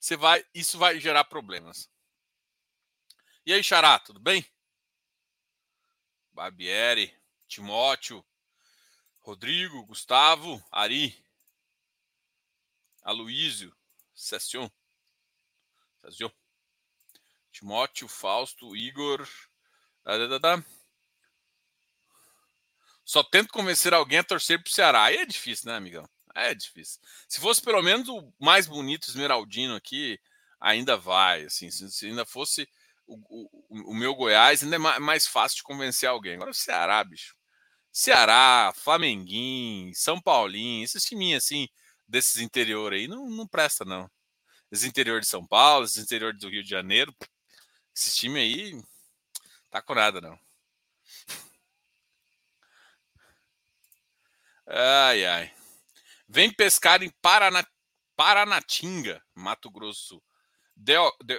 Você 0.00 0.16
vai, 0.16 0.42
isso 0.54 0.78
vai 0.78 0.98
gerar 0.98 1.24
problemas. 1.24 1.86
E 3.46 3.54
aí, 3.54 3.64
Xará, 3.64 3.98
tudo 3.98 4.20
bem? 4.20 4.44
Barbieri, 6.30 7.14
Timóteo, 7.48 8.24
Rodrigo, 9.20 9.84
Gustavo, 9.86 10.62
Ari, 10.70 11.16
Aloísio, 13.02 13.74
Session, 14.14 14.68
Session, 16.02 16.30
Timóteo, 17.50 18.06
Fausto, 18.08 18.76
Igor. 18.76 19.26
Só 23.04 23.22
tento 23.22 23.52
convencer 23.52 23.94
alguém 23.94 24.18
a 24.18 24.24
torcer 24.24 24.62
pro 24.62 24.70
Ceará. 24.70 25.04
Aí 25.04 25.16
é 25.16 25.24
difícil, 25.24 25.70
né, 25.70 25.76
amigão? 25.76 26.08
É 26.34 26.54
difícil. 26.54 27.00
Se 27.26 27.40
fosse 27.40 27.62
pelo 27.62 27.82
menos 27.82 28.06
o 28.08 28.32
mais 28.38 28.66
bonito 28.66 29.08
esmeraldino 29.08 29.74
aqui, 29.74 30.20
ainda 30.60 30.96
vai. 30.96 31.44
Assim, 31.44 31.70
se 31.70 32.06
ainda 32.06 32.26
fosse 32.26 32.68
o, 33.10 33.48
o, 33.68 33.90
o, 33.90 33.94
meu 33.94 34.14
Goiás 34.14 34.62
ainda 34.62 34.76
é 34.76 34.78
mais 34.78 35.26
fácil 35.26 35.56
de 35.56 35.62
convencer 35.64 36.08
alguém. 36.08 36.34
Agora 36.34 36.50
o 36.50 36.54
Ceará, 36.54 37.02
bicho. 37.02 37.34
Ceará, 37.92 38.72
Flamenguinho, 38.76 39.92
São 39.94 40.20
Paulinho, 40.20 40.84
esses 40.84 41.04
timinhos 41.04 41.44
assim, 41.44 41.68
desses 42.06 42.40
interior 42.40 42.92
aí, 42.92 43.08
não, 43.08 43.28
não 43.28 43.46
presta, 43.48 43.84
não. 43.84 44.08
esse 44.70 44.86
interior 44.86 45.20
de 45.20 45.26
São 45.26 45.44
Paulo, 45.46 45.84
esse 45.86 46.00
interior 46.00 46.32
do 46.34 46.48
Rio 46.48 46.62
de 46.62 46.70
Janeiro. 46.70 47.14
Esse 47.94 48.16
time 48.16 48.40
aí 48.40 48.82
tá 49.70 49.82
com 49.82 49.94
nada, 49.94 50.20
não. 50.20 50.38
Ai, 54.66 55.24
ai. 55.26 55.54
Vem 56.28 56.52
pescar 56.52 57.02
em 57.02 57.10
Paraná, 57.20 57.66
Paranatinga, 58.16 59.20
Mato 59.34 59.68
Grosso. 59.70 60.22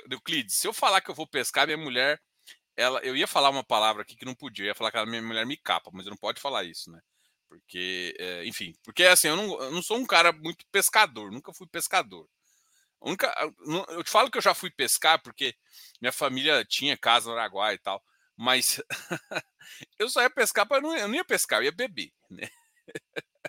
Euclides, 0.09 0.55
se 0.55 0.67
eu 0.67 0.73
falar 0.73 1.01
que 1.01 1.09
eu 1.11 1.15
vou 1.15 1.27
pescar, 1.27 1.65
minha 1.65 1.77
mulher, 1.77 2.19
ela, 2.77 2.99
eu 3.01 3.15
ia 3.15 3.27
falar 3.27 3.49
uma 3.49 3.63
palavra 3.63 4.03
aqui 4.03 4.15
que 4.15 4.25
não 4.25 4.35
podia, 4.35 4.65
eu 4.65 4.69
ia 4.69 4.75
falar 4.75 4.91
que 4.91 4.97
a 4.97 5.05
minha 5.05 5.21
mulher 5.21 5.45
me 5.45 5.57
capa, 5.57 5.91
mas 5.93 6.05
eu 6.05 6.11
não 6.11 6.17
pode 6.17 6.41
falar 6.41 6.63
isso, 6.63 6.91
né? 6.91 6.99
Porque, 7.49 8.15
é, 8.19 8.45
enfim, 8.45 8.73
porque 8.83 9.03
assim, 9.03 9.27
eu 9.29 9.35
não, 9.35 9.61
eu 9.61 9.71
não 9.71 9.81
sou 9.81 9.97
um 9.97 10.05
cara 10.05 10.31
muito 10.31 10.65
pescador, 10.71 11.31
nunca 11.31 11.53
fui 11.53 11.67
pescador. 11.67 12.27
Única, 13.01 13.33
eu 13.89 14.03
te 14.03 14.11
falo 14.11 14.29
que 14.29 14.37
eu 14.37 14.41
já 14.41 14.53
fui 14.53 14.69
pescar 14.69 15.21
porque 15.23 15.55
minha 16.01 16.11
família 16.11 16.63
tinha 16.65 16.97
casa 16.97 17.29
no 17.29 17.37
Araguai 17.37 17.75
e 17.75 17.79
tal, 17.79 18.03
mas 18.37 18.81
eu 19.99 20.09
só 20.09 20.21
ia 20.21 20.29
pescar 20.29 20.67
para 20.67 20.81
não, 20.81 20.95
eu 20.95 21.07
não 21.07 21.15
ia 21.15 21.25
pescar, 21.25 21.59
eu 21.59 21.65
ia 21.65 21.71
beber, 21.71 22.11
né? 22.29 22.47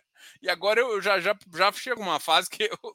e 0.42 0.48
agora 0.48 0.80
eu 0.80 1.00
já 1.00 1.20
já 1.20 1.36
já 1.54 1.72
chego 1.72 2.00
uma 2.02 2.20
fase 2.20 2.48
que 2.48 2.64
eu 2.64 2.92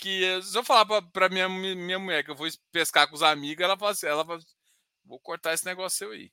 que 0.00 0.42
se 0.42 0.56
eu 0.56 0.64
falar 0.64 1.02
para 1.12 1.28
minha 1.28 1.48
minha 1.48 1.98
mulher 1.98 2.24
que 2.24 2.30
eu 2.30 2.36
vou 2.36 2.48
pescar 2.72 3.08
com 3.08 3.14
os 3.14 3.22
amigos, 3.22 3.62
ela 3.62 3.78
fala 3.78 3.92
assim, 3.92 4.06
ela 4.06 4.24
fala, 4.24 4.40
vou 5.04 5.20
cortar 5.20 5.52
esse 5.52 5.64
negócio 5.64 6.10
aí. 6.10 6.32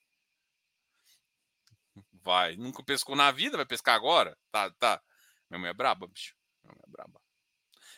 Vai, 2.23 2.55
nunca 2.57 2.83
pescou 2.83 3.15
na 3.15 3.31
vida, 3.31 3.57
vai 3.57 3.65
pescar 3.65 3.95
agora? 3.95 4.37
Tá, 4.51 4.69
tá. 4.79 5.01
Minha 5.49 5.59
mulher 5.59 5.71
é 5.71 5.73
braba, 5.73 6.07
bicho. 6.07 6.35
Minha 6.63 6.73
mulher 6.73 6.85
é 6.87 6.91
braba. 6.91 7.21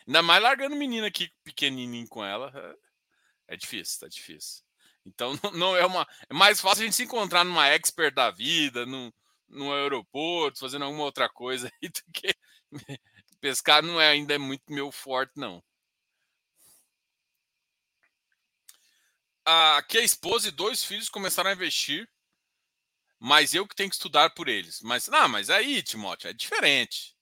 Ainda 0.08 0.22
mais 0.22 0.42
largando 0.42 0.76
menina 0.76 1.08
aqui 1.08 1.32
pequenininho 1.44 2.08
com 2.08 2.24
ela. 2.24 2.52
É, 3.48 3.54
é 3.54 3.58
difícil, 3.58 4.00
tá 4.00 4.08
difícil. 4.08 4.64
Então 5.06 5.34
não, 5.44 5.52
não, 5.52 5.78
é 5.78 5.86
uma. 5.86 6.08
É 6.30 6.34
mais 6.34 6.60
fácil 6.62 6.84
a 6.84 6.86
gente 6.86 6.96
se 6.96 7.04
encontrar 7.04 7.44
numa 7.44 7.68
expert 7.68 8.14
da 8.14 8.32
vida, 8.32 8.86
num, 8.86 9.12
num 9.48 9.72
aeroporto, 9.74 10.60
fazendo 10.60 10.86
alguma 10.86 11.04
outra 11.04 11.30
coisa 11.30 11.72
aí, 11.82 11.90
do 11.90 12.02
que 12.14 12.34
pescar 13.40 13.82
não 13.84 14.00
é 14.00 14.10
ainda 14.10 14.34
é 14.34 14.38
muito 14.38 14.72
meu 14.72 14.92
forte, 14.92 15.34
não. 15.36 15.64
Aqui 19.46 19.98
a 19.98 20.04
esposa 20.04 20.48
e 20.48 20.52
dois 20.52 20.84
filhos 20.84 21.10
começaram 21.10 21.50
a 21.50 21.54
investir, 21.54 22.08
mas 23.20 23.54
eu 23.54 23.68
que 23.68 23.76
tenho 23.76 23.90
que 23.90 23.96
estudar 23.96 24.30
por 24.32 24.48
eles. 24.48 24.82
Mas, 24.82 25.08
não, 25.08 25.28
mas 25.28 25.50
aí, 25.50 25.82
Timóteo, 25.82 26.30
é 26.30 26.34
diferente. 26.34 27.16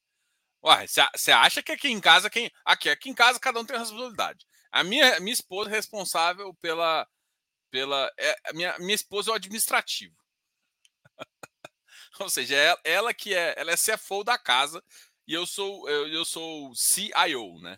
Você 1.16 1.32
acha 1.32 1.64
que 1.64 1.72
aqui 1.72 1.88
em 1.88 2.02
casa 2.02 2.30
quem. 2.30 2.52
Aqui, 2.66 2.90
aqui 2.90 3.10
em 3.10 3.14
casa 3.14 3.40
cada 3.40 3.60
um 3.60 3.66
tem 3.66 3.78
responsabilidade. 3.78 4.46
A 4.72 4.84
minha, 4.84 5.20
minha 5.20 5.34
esposa 5.34 5.70
é 5.70 5.74
responsável 5.74 6.54
pela. 6.56 7.08
pela 7.72 8.12
é, 8.18 8.36
a 8.46 8.54
minha, 8.54 8.78
minha 8.80 8.96
esposa 8.96 9.30
é 9.30 9.34
o 9.34 9.36
administrativo. 9.36 10.16
Ou 12.20 12.30
seja, 12.30 12.56
ela, 12.56 12.80
é 12.84 12.92
ela, 12.92 13.14
que 13.14 13.34
é. 13.34 13.54
Ela 13.58 13.72
é 13.72 13.78
CFO 13.78 14.24
da 14.24 14.38
casa 14.38 14.84
e 15.28 15.34
eu 15.34 15.46
sou 15.46 15.90
eu, 15.90 16.08
eu 16.08 16.26
sou 16.26 16.74
CIO, 16.76 17.60
né? 17.60 17.78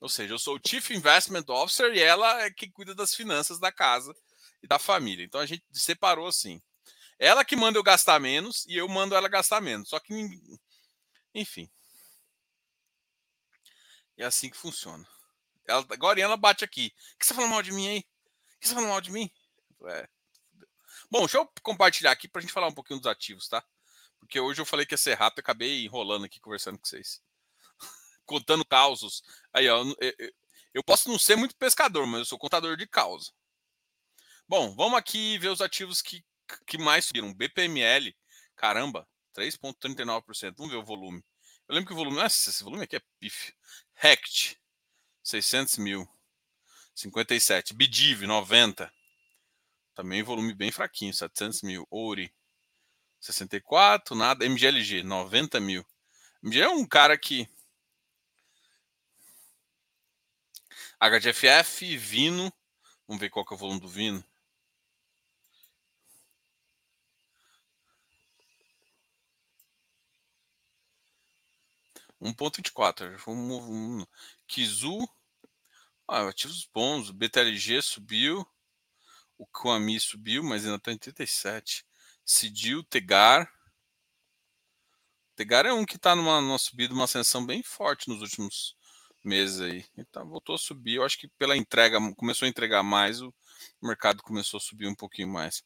Ou 0.00 0.08
seja, 0.08 0.34
eu 0.34 0.38
sou 0.38 0.56
o 0.56 0.60
Chief 0.66 0.90
Investment 0.90 1.44
Officer 1.48 1.92
e 1.94 2.00
ela 2.00 2.42
é 2.42 2.50
que 2.50 2.70
cuida 2.70 2.94
das 2.94 3.14
finanças 3.14 3.58
da 3.58 3.70
casa 3.70 4.14
e 4.62 4.66
da 4.66 4.78
família. 4.78 5.24
Então 5.24 5.40
a 5.40 5.46
gente 5.46 5.64
separou 5.72 6.26
assim. 6.26 6.60
Ela 7.18 7.44
que 7.44 7.54
manda 7.54 7.78
eu 7.78 7.82
gastar 7.82 8.18
menos 8.18 8.66
e 8.66 8.76
eu 8.76 8.88
mando 8.88 9.14
ela 9.14 9.28
gastar 9.28 9.60
menos. 9.60 9.88
Só 9.88 10.00
que 10.00 10.12
enfim. 11.34 11.70
É 14.16 14.24
assim 14.24 14.50
que 14.50 14.56
funciona. 14.56 15.06
Ela, 15.66 15.86
agora 15.90 16.20
ela 16.20 16.36
bate 16.36 16.64
aqui. 16.64 16.92
O 17.14 17.18
que 17.18 17.26
você 17.26 17.30
tá 17.30 17.34
falando 17.36 17.52
mal 17.52 17.62
de 17.62 17.72
mim 17.72 17.88
aí? 17.88 17.98
O 17.98 18.60
que 18.60 18.68
você 18.68 18.74
tá 18.74 18.74
falando 18.74 18.90
mal 18.90 19.00
de 19.00 19.10
mim? 19.10 19.30
É. 19.86 20.08
Bom, 21.10 21.20
deixa 21.20 21.38
eu 21.38 21.48
compartilhar 21.62 22.10
aqui 22.10 22.28
para 22.28 22.40
a 22.40 22.42
gente 22.42 22.52
falar 22.52 22.68
um 22.68 22.74
pouquinho 22.74 22.98
dos 22.98 23.06
ativos, 23.06 23.48
tá? 23.48 23.64
Porque 24.22 24.38
hoje 24.38 24.60
eu 24.60 24.64
falei 24.64 24.86
que 24.86 24.94
ia 24.94 24.98
ser 24.98 25.14
rápido 25.14 25.40
acabei 25.40 25.84
enrolando 25.84 26.24
aqui 26.24 26.40
conversando 26.40 26.78
com 26.78 26.84
vocês. 26.84 27.20
Contando 28.24 28.64
causos. 28.64 29.22
Aí, 29.52 29.68
ó. 29.68 29.84
Eu, 30.00 30.32
eu 30.72 30.82
posso 30.82 31.08
não 31.08 31.18
ser 31.18 31.36
muito 31.36 31.56
pescador, 31.56 32.06
mas 32.06 32.20
eu 32.20 32.24
sou 32.24 32.38
contador 32.38 32.76
de 32.76 32.86
causa. 32.86 33.30
Bom, 34.48 34.74
vamos 34.74 34.98
aqui 34.98 35.36
ver 35.38 35.48
os 35.48 35.60
ativos 35.60 36.00
que, 36.00 36.24
que 36.66 36.78
mais 36.78 37.04
subiram. 37.04 37.34
BPML, 37.34 38.16
caramba, 38.56 39.06
3,39%. 39.34 40.54
Vamos 40.56 40.72
ver 40.72 40.78
o 40.78 40.84
volume. 40.84 41.22
Eu 41.68 41.74
lembro 41.74 41.88
que 41.88 41.92
o 41.92 41.96
volume. 41.96 42.16
Nossa, 42.16 42.48
esse 42.48 42.62
volume 42.62 42.84
aqui 42.84 42.96
é 42.96 43.02
pif. 43.18 43.52
Rect, 43.94 44.58
600 45.22 45.78
mil. 45.78 46.08
57. 46.94 47.74
Bidiv, 47.74 48.22
90. 48.22 48.92
Também 49.94 50.22
volume 50.22 50.54
bem 50.54 50.70
fraquinho, 50.70 51.12
700 51.12 51.62
mil. 51.62 51.86
Ouri, 51.90 52.32
64. 53.22 54.16
Nada. 54.16 54.44
MGLG, 54.44 55.02
90 55.02 55.60
mil. 55.60 55.86
MGLG 56.42 56.64
é 56.64 56.68
um 56.68 56.86
cara 56.86 57.16
que. 57.16 57.48
HDFF, 61.00 61.96
Vino. 61.96 62.52
Vamos 63.06 63.20
ver 63.20 63.30
qual 63.30 63.44
que 63.44 63.52
é 63.54 63.56
o 63.56 63.58
volume 63.58 63.80
do 63.80 63.88
Vino. 63.88 64.24
1.24. 72.22 73.26
Um, 73.26 74.00
um, 74.00 74.06
Kizu, 74.46 75.08
ah, 76.06 76.28
ativos 76.28 76.68
bons. 76.72 77.10
O 77.10 77.12
BTLG 77.12 77.82
subiu. 77.82 78.46
O 79.36 79.46
Kwami 79.46 79.98
subiu, 79.98 80.42
mas 80.44 80.64
ainda 80.64 80.76
está 80.76 80.92
em 80.92 80.98
37. 80.98 81.84
Cidil, 82.24 82.84
Tegar. 82.84 83.50
Tegar 85.34 85.66
é 85.66 85.72
um 85.72 85.84
que 85.84 85.96
está 85.96 86.14
numa, 86.14 86.40
numa 86.40 86.58
subida, 86.58 86.94
uma 86.94 87.04
ascensão 87.04 87.44
bem 87.44 87.62
forte 87.62 88.08
nos 88.08 88.20
últimos 88.20 88.76
meses 89.24 89.60
aí. 89.60 89.84
Então 89.96 90.28
voltou 90.28 90.54
a 90.54 90.58
subir. 90.58 90.96
Eu 90.96 91.04
acho 91.04 91.18
que 91.18 91.28
pela 91.38 91.56
entrega, 91.56 91.98
começou 92.14 92.46
a 92.46 92.48
entregar 92.48 92.82
mais, 92.82 93.20
o 93.20 93.32
mercado 93.82 94.22
começou 94.22 94.58
a 94.58 94.60
subir 94.60 94.86
um 94.86 94.94
pouquinho 94.94 95.28
mais. 95.28 95.62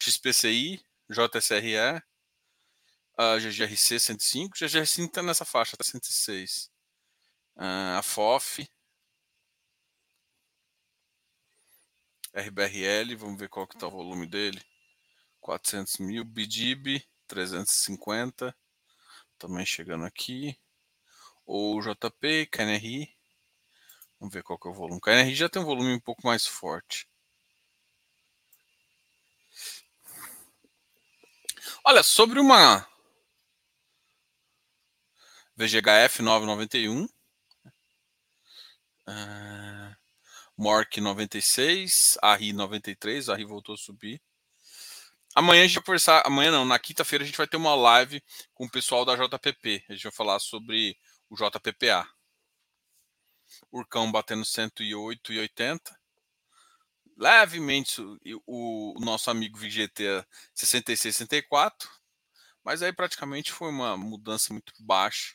XPCI, 0.00 0.82
JSRE, 1.08 2.02
a 3.16 3.38
GGRC 3.38 4.00
105, 4.00 4.56
GGRC 4.56 5.02
está 5.02 5.22
nessa 5.22 5.44
faixa, 5.44 5.74
está 5.74 5.84
106. 5.84 6.70
Uh, 7.56 7.98
a 7.98 8.02
FOF, 8.02 8.66
RBRL, 12.34 13.14
vamos 13.16 13.38
ver 13.38 13.48
qual 13.48 13.66
que 13.66 13.74
está 13.74 13.86
o 13.86 13.90
volume 13.90 14.26
dele. 14.26 14.60
400 15.50 15.98
mil, 15.98 16.24
BDIB 16.24 17.04
350, 17.26 18.56
também 19.36 19.66
chegando 19.66 20.04
aqui. 20.04 20.56
O 21.44 21.80
JP, 21.80 22.46
KNRI, 22.46 23.12
vamos 24.20 24.32
ver 24.32 24.44
qual 24.44 24.56
que 24.56 24.68
é 24.68 24.70
o 24.70 24.74
volume. 24.74 25.00
KNRI 25.00 25.34
já 25.34 25.48
tem 25.48 25.60
um 25.60 25.64
volume 25.64 25.92
um 25.92 25.98
pouco 25.98 26.24
mais 26.24 26.46
forte. 26.46 27.08
Olha, 31.84 32.04
sobre 32.04 32.38
uma 32.38 32.86
VGHF 35.56 36.22
991. 36.22 37.08
Uh, 39.08 39.96
Mork 40.56 41.00
96, 41.00 42.18
ARRI 42.22 42.52
93, 42.52 43.28
a 43.28 43.32
ARRI 43.32 43.44
voltou 43.44 43.74
a 43.74 43.78
subir. 43.78 44.22
Amanhã 45.40 45.62
a 45.62 45.66
gente 45.66 45.76
vai 45.76 45.84
conversar, 45.84 46.22
amanhã 46.26 46.50
não, 46.50 46.66
na 46.66 46.78
quinta-feira 46.78 47.24
a 47.24 47.26
gente 47.26 47.38
vai 47.38 47.46
ter 47.46 47.56
uma 47.56 47.74
live 47.74 48.22
com 48.52 48.66
o 48.66 48.70
pessoal 48.70 49.06
da 49.06 49.16
JPP. 49.16 49.82
A 49.88 49.94
gente 49.94 50.02
vai 50.02 50.12
falar 50.12 50.38
sobre 50.38 50.94
o 51.30 51.34
JPPA. 51.34 52.06
Urcão 53.72 54.12
batendo 54.12 54.42
108,80. 54.42 55.80
Levemente 57.16 58.02
o, 58.02 58.18
o, 58.46 59.00
nosso 59.00 59.30
amigo 59.30 59.56
VGT 59.56 60.26
66,64. 60.54 61.88
Mas 62.62 62.82
aí 62.82 62.92
praticamente 62.92 63.50
foi 63.50 63.70
uma 63.70 63.96
mudança 63.96 64.52
muito 64.52 64.74
baixa. 64.78 65.32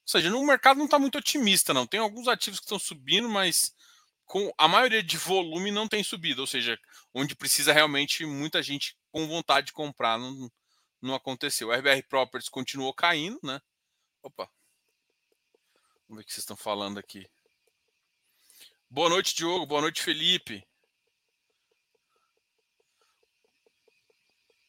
Ou 0.00 0.08
seja, 0.08 0.30
no 0.30 0.44
mercado 0.44 0.78
não 0.78 0.86
está 0.86 0.98
muito 0.98 1.18
otimista, 1.18 1.72
não. 1.72 1.86
Tem 1.86 2.00
alguns 2.00 2.26
ativos 2.26 2.58
que 2.58 2.64
estão 2.64 2.76
subindo, 2.76 3.28
mas 3.28 3.72
com 4.24 4.52
a 4.58 4.66
maioria 4.66 5.00
de 5.00 5.16
volume 5.16 5.70
não 5.70 5.86
tem 5.86 6.02
subido. 6.02 6.40
Ou 6.40 6.46
seja, 6.48 6.76
onde 7.14 7.36
precisa 7.36 7.72
realmente 7.72 8.26
muita 8.26 8.60
gente 8.60 9.00
com 9.12 9.28
vontade 9.28 9.66
de 9.66 9.72
comprar, 9.72 10.18
não, 10.18 10.50
não 11.00 11.14
aconteceu. 11.14 11.68
O 11.68 11.72
RBR 11.72 12.02
Properties 12.08 12.48
continuou 12.48 12.92
caindo, 12.94 13.38
né? 13.42 13.60
Opa. 14.22 14.50
Vamos 16.08 16.18
ver 16.18 16.22
o 16.22 16.24
que 16.24 16.32
vocês 16.32 16.42
estão 16.42 16.56
falando 16.56 16.98
aqui. 16.98 17.30
Boa 18.88 19.10
noite, 19.10 19.34
Diogo. 19.34 19.66
Boa 19.66 19.82
noite, 19.82 20.02
Felipe. 20.02 20.66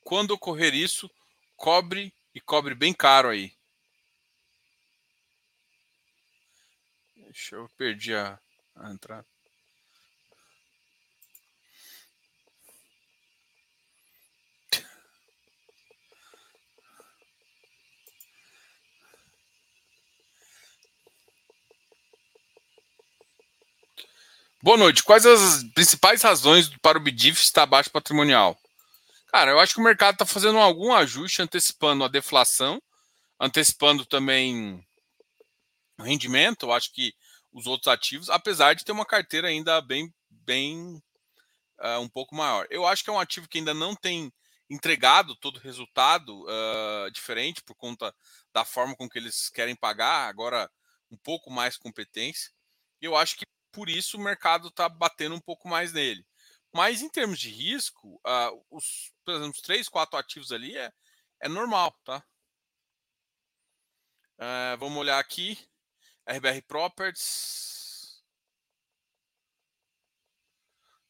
Quando 0.03 0.31
ocorrer 0.31 0.73
isso, 0.73 1.09
cobre 1.55 2.13
e 2.35 2.41
cobre 2.41 2.75
bem 2.75 2.93
caro 2.93 3.29
aí. 3.29 3.55
Deixa 7.15 7.55
eu 7.55 7.69
perdi 7.77 8.13
a. 8.13 8.39
a 8.75 8.91
entrada. 8.91 9.32
Boa 24.63 24.77
noite. 24.77 25.03
Quais 25.03 25.25
as 25.25 25.61
principais 25.75 26.21
razões 26.21 26.69
para 26.81 26.97
o 26.97 27.01
BDIF 27.01 27.41
estar 27.41 27.63
abaixo 27.63 27.91
patrimonial? 27.91 28.57
Cara, 29.27 29.51
eu 29.51 29.59
acho 29.59 29.73
que 29.73 29.81
o 29.81 29.83
mercado 29.83 30.13
está 30.13 30.25
fazendo 30.25 30.57
algum 30.57 30.93
ajuste, 30.93 31.41
antecipando 31.41 32.01
a 32.01 32.07
deflação, 32.07 32.81
antecipando 33.37 34.05
também 34.05 34.81
o 35.99 36.03
rendimento. 36.03 36.65
Eu 36.65 36.71
acho 36.71 36.93
que 36.93 37.13
os 37.51 37.67
outros 37.67 37.89
ativos, 37.89 38.29
apesar 38.29 38.73
de 38.73 38.85
ter 38.85 38.93
uma 38.93 39.05
carteira 39.05 39.49
ainda 39.49 39.81
bem, 39.81 40.09
bem 40.29 40.95
uh, 41.81 41.99
um 41.99 42.07
pouco 42.07 42.33
maior. 42.33 42.65
Eu 42.69 42.87
acho 42.87 43.03
que 43.03 43.09
é 43.09 43.13
um 43.13 43.19
ativo 43.19 43.49
que 43.49 43.57
ainda 43.57 43.73
não 43.73 43.93
tem 43.93 44.31
entregado 44.69 45.35
todo 45.35 45.57
o 45.57 45.61
resultado 45.61 46.41
uh, 46.43 47.11
diferente 47.11 47.61
por 47.63 47.75
conta 47.75 48.15
da 48.53 48.63
forma 48.63 48.95
com 48.95 49.09
que 49.09 49.19
eles 49.19 49.49
querem 49.49 49.75
pagar, 49.75 50.29
agora 50.29 50.71
um 51.11 51.17
pouco 51.17 51.51
mais 51.51 51.75
competência. 51.75 52.49
Eu 53.01 53.17
acho 53.17 53.35
que 53.35 53.43
por 53.73 53.89
isso 53.89 54.17
o 54.17 54.21
mercado 54.21 54.69
está 54.69 54.87
batendo 54.87 55.35
um 55.35 55.41
pouco 55.41 55.67
mais 55.67 55.91
nele. 55.91 56.25
Mas 56.71 57.01
em 57.01 57.09
termos 57.09 57.39
de 57.39 57.49
risco, 57.49 58.21
uh, 58.25 58.65
os, 58.71 59.11
por 59.25 59.33
exemplo, 59.33 59.51
os 59.51 59.61
três, 59.61 59.89
quatro 59.89 60.17
ativos 60.17 60.51
ali 60.51 60.77
é, 60.77 60.93
é 61.41 61.49
normal, 61.49 61.91
tá? 62.03 62.23
Uh, 64.37 64.77
vamos 64.79 64.97
olhar 64.97 65.19
aqui. 65.19 65.57
RBR 66.25 66.61
Properties. 66.67 68.23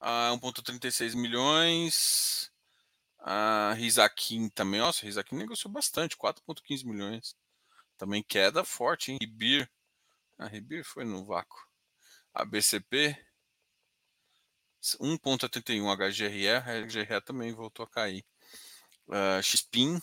Uh, 0.01 0.36
1,36 0.39 1.15
milhões. 1.15 2.51
Uh, 3.20 3.74
Rizakin 3.75 4.50
também. 4.50 4.79
Nossa, 4.79 5.05
Rizakin 5.05 5.36
negociou 5.36 5.72
bastante, 5.72 6.17
4,15 6.17 6.86
milhões. 6.86 7.38
Também 7.98 8.22
queda 8.22 8.65
forte, 8.65 9.12
hein? 9.12 9.17
Ribir. 9.22 9.70
A 10.38 10.48
Ribir 10.48 10.84
foi 10.84 11.05
no 11.05 11.24
vácuo. 11.24 11.72
A 12.33 12.45
BCP 12.45 13.15
1.81 14.99 15.95
HGRE, 15.95 16.49
a 16.49 16.81
HGRE 16.85 17.21
também 17.21 17.53
voltou 17.53 17.85
a 17.85 17.89
cair. 17.89 18.25
Uh, 19.07 19.41
XPIN, 19.41 20.01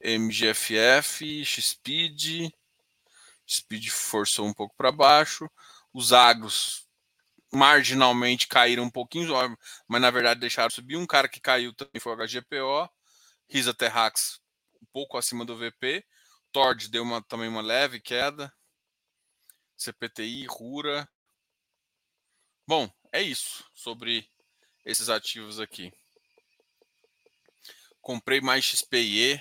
MGFF, 0.00 1.44
XSpeed, 1.44 2.52
Speed 3.48 3.88
forçou 3.88 4.46
um 4.46 4.52
pouco 4.52 4.74
para 4.76 4.92
baixo. 4.92 5.50
Os 5.92 6.12
agros 6.12 6.86
marginalmente 7.52 8.46
caíram 8.46 8.84
um 8.84 8.90
pouquinho, 8.90 9.32
mas 9.88 10.00
na 10.00 10.10
verdade 10.10 10.40
deixaram 10.40 10.70
subir. 10.70 10.96
Um 10.96 11.06
cara 11.06 11.28
que 11.28 11.40
caiu 11.40 11.72
também 11.72 12.00
foi 12.00 12.12
o 12.12 12.16
HGPO. 12.16 12.90
Risa 13.48 13.72
Terrax 13.72 14.40
um 14.82 14.86
pouco 14.92 15.16
acima 15.16 15.44
do 15.44 15.56
VP. 15.56 16.04
Tord 16.52 16.88
deu 16.88 17.02
uma, 17.02 17.22
também 17.22 17.48
uma 17.48 17.62
leve 17.62 18.00
queda. 18.00 18.52
CPTI, 19.78 20.46
RURA. 20.46 21.08
Bom, 22.66 22.92
é 23.12 23.22
isso 23.22 23.64
sobre 23.74 24.28
esses 24.84 25.08
ativos 25.08 25.60
aqui. 25.60 25.92
Comprei 28.00 28.40
mais 28.40 28.64
XPE. 28.64 29.40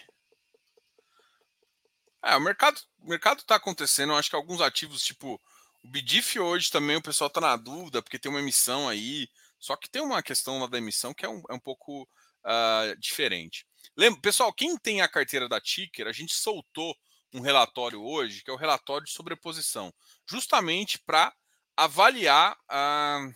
É, 2.24 2.36
o 2.36 2.40
mercado 2.40 2.80
mercado 3.00 3.40
está 3.40 3.56
acontecendo. 3.56 4.14
Eu 4.14 4.18
acho 4.18 4.30
que 4.30 4.36
alguns 4.36 4.62
ativos, 4.62 5.04
tipo 5.04 5.42
o 5.84 5.88
BDIF 5.88 6.40
hoje 6.40 6.70
também 6.70 6.98
o 6.98 7.02
pessoal 7.02 7.28
está 7.28 7.40
na 7.40 7.56
dúvida, 7.56 8.02
porque 8.02 8.20
tem 8.20 8.30
uma 8.30 8.40
emissão 8.40 8.88
aí. 8.88 9.30
Só 9.60 9.76
que 9.76 9.90
tem 9.90 10.02
uma 10.02 10.22
questão 10.22 10.60
lá 10.60 10.68
da 10.68 10.78
emissão 10.78 11.14
que 11.14 11.26
é 11.26 11.30
um, 11.30 11.42
é 11.50 11.54
um 11.54 11.60
pouco 11.60 12.04
uh, 12.04 12.98
diferente. 13.00 13.66
Lembra, 13.96 14.22
pessoal, 14.22 14.54
quem 14.54 14.78
tem 14.78 15.02
a 15.02 15.08
carteira 15.08 15.50
da 15.50 15.60
Ticker, 15.60 16.08
a 16.08 16.12
gente 16.12 16.34
soltou 16.34 16.96
um 17.34 17.40
relatório 17.40 18.02
hoje, 18.02 18.44
que 18.44 18.50
é 18.50 18.54
o 18.54 18.58
relatório 18.58 19.06
de 19.06 19.12
sobreposição, 19.12 19.94
justamente 20.30 21.00
para 21.00 21.34
avaliar 21.76 22.58
ah, 22.70 23.30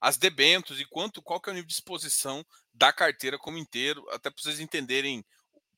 as 0.00 0.16
debentos 0.16 0.80
e 0.80 0.84
quanto 0.84 1.22
qual 1.22 1.40
que 1.40 1.48
é 1.48 1.52
o 1.52 1.54
nível 1.54 1.66
de 1.66 1.74
exposição 1.74 2.44
da 2.72 2.92
carteira 2.92 3.38
como 3.38 3.58
inteiro, 3.58 4.06
até 4.10 4.30
para 4.30 4.42
vocês 4.42 4.60
entenderem, 4.60 5.24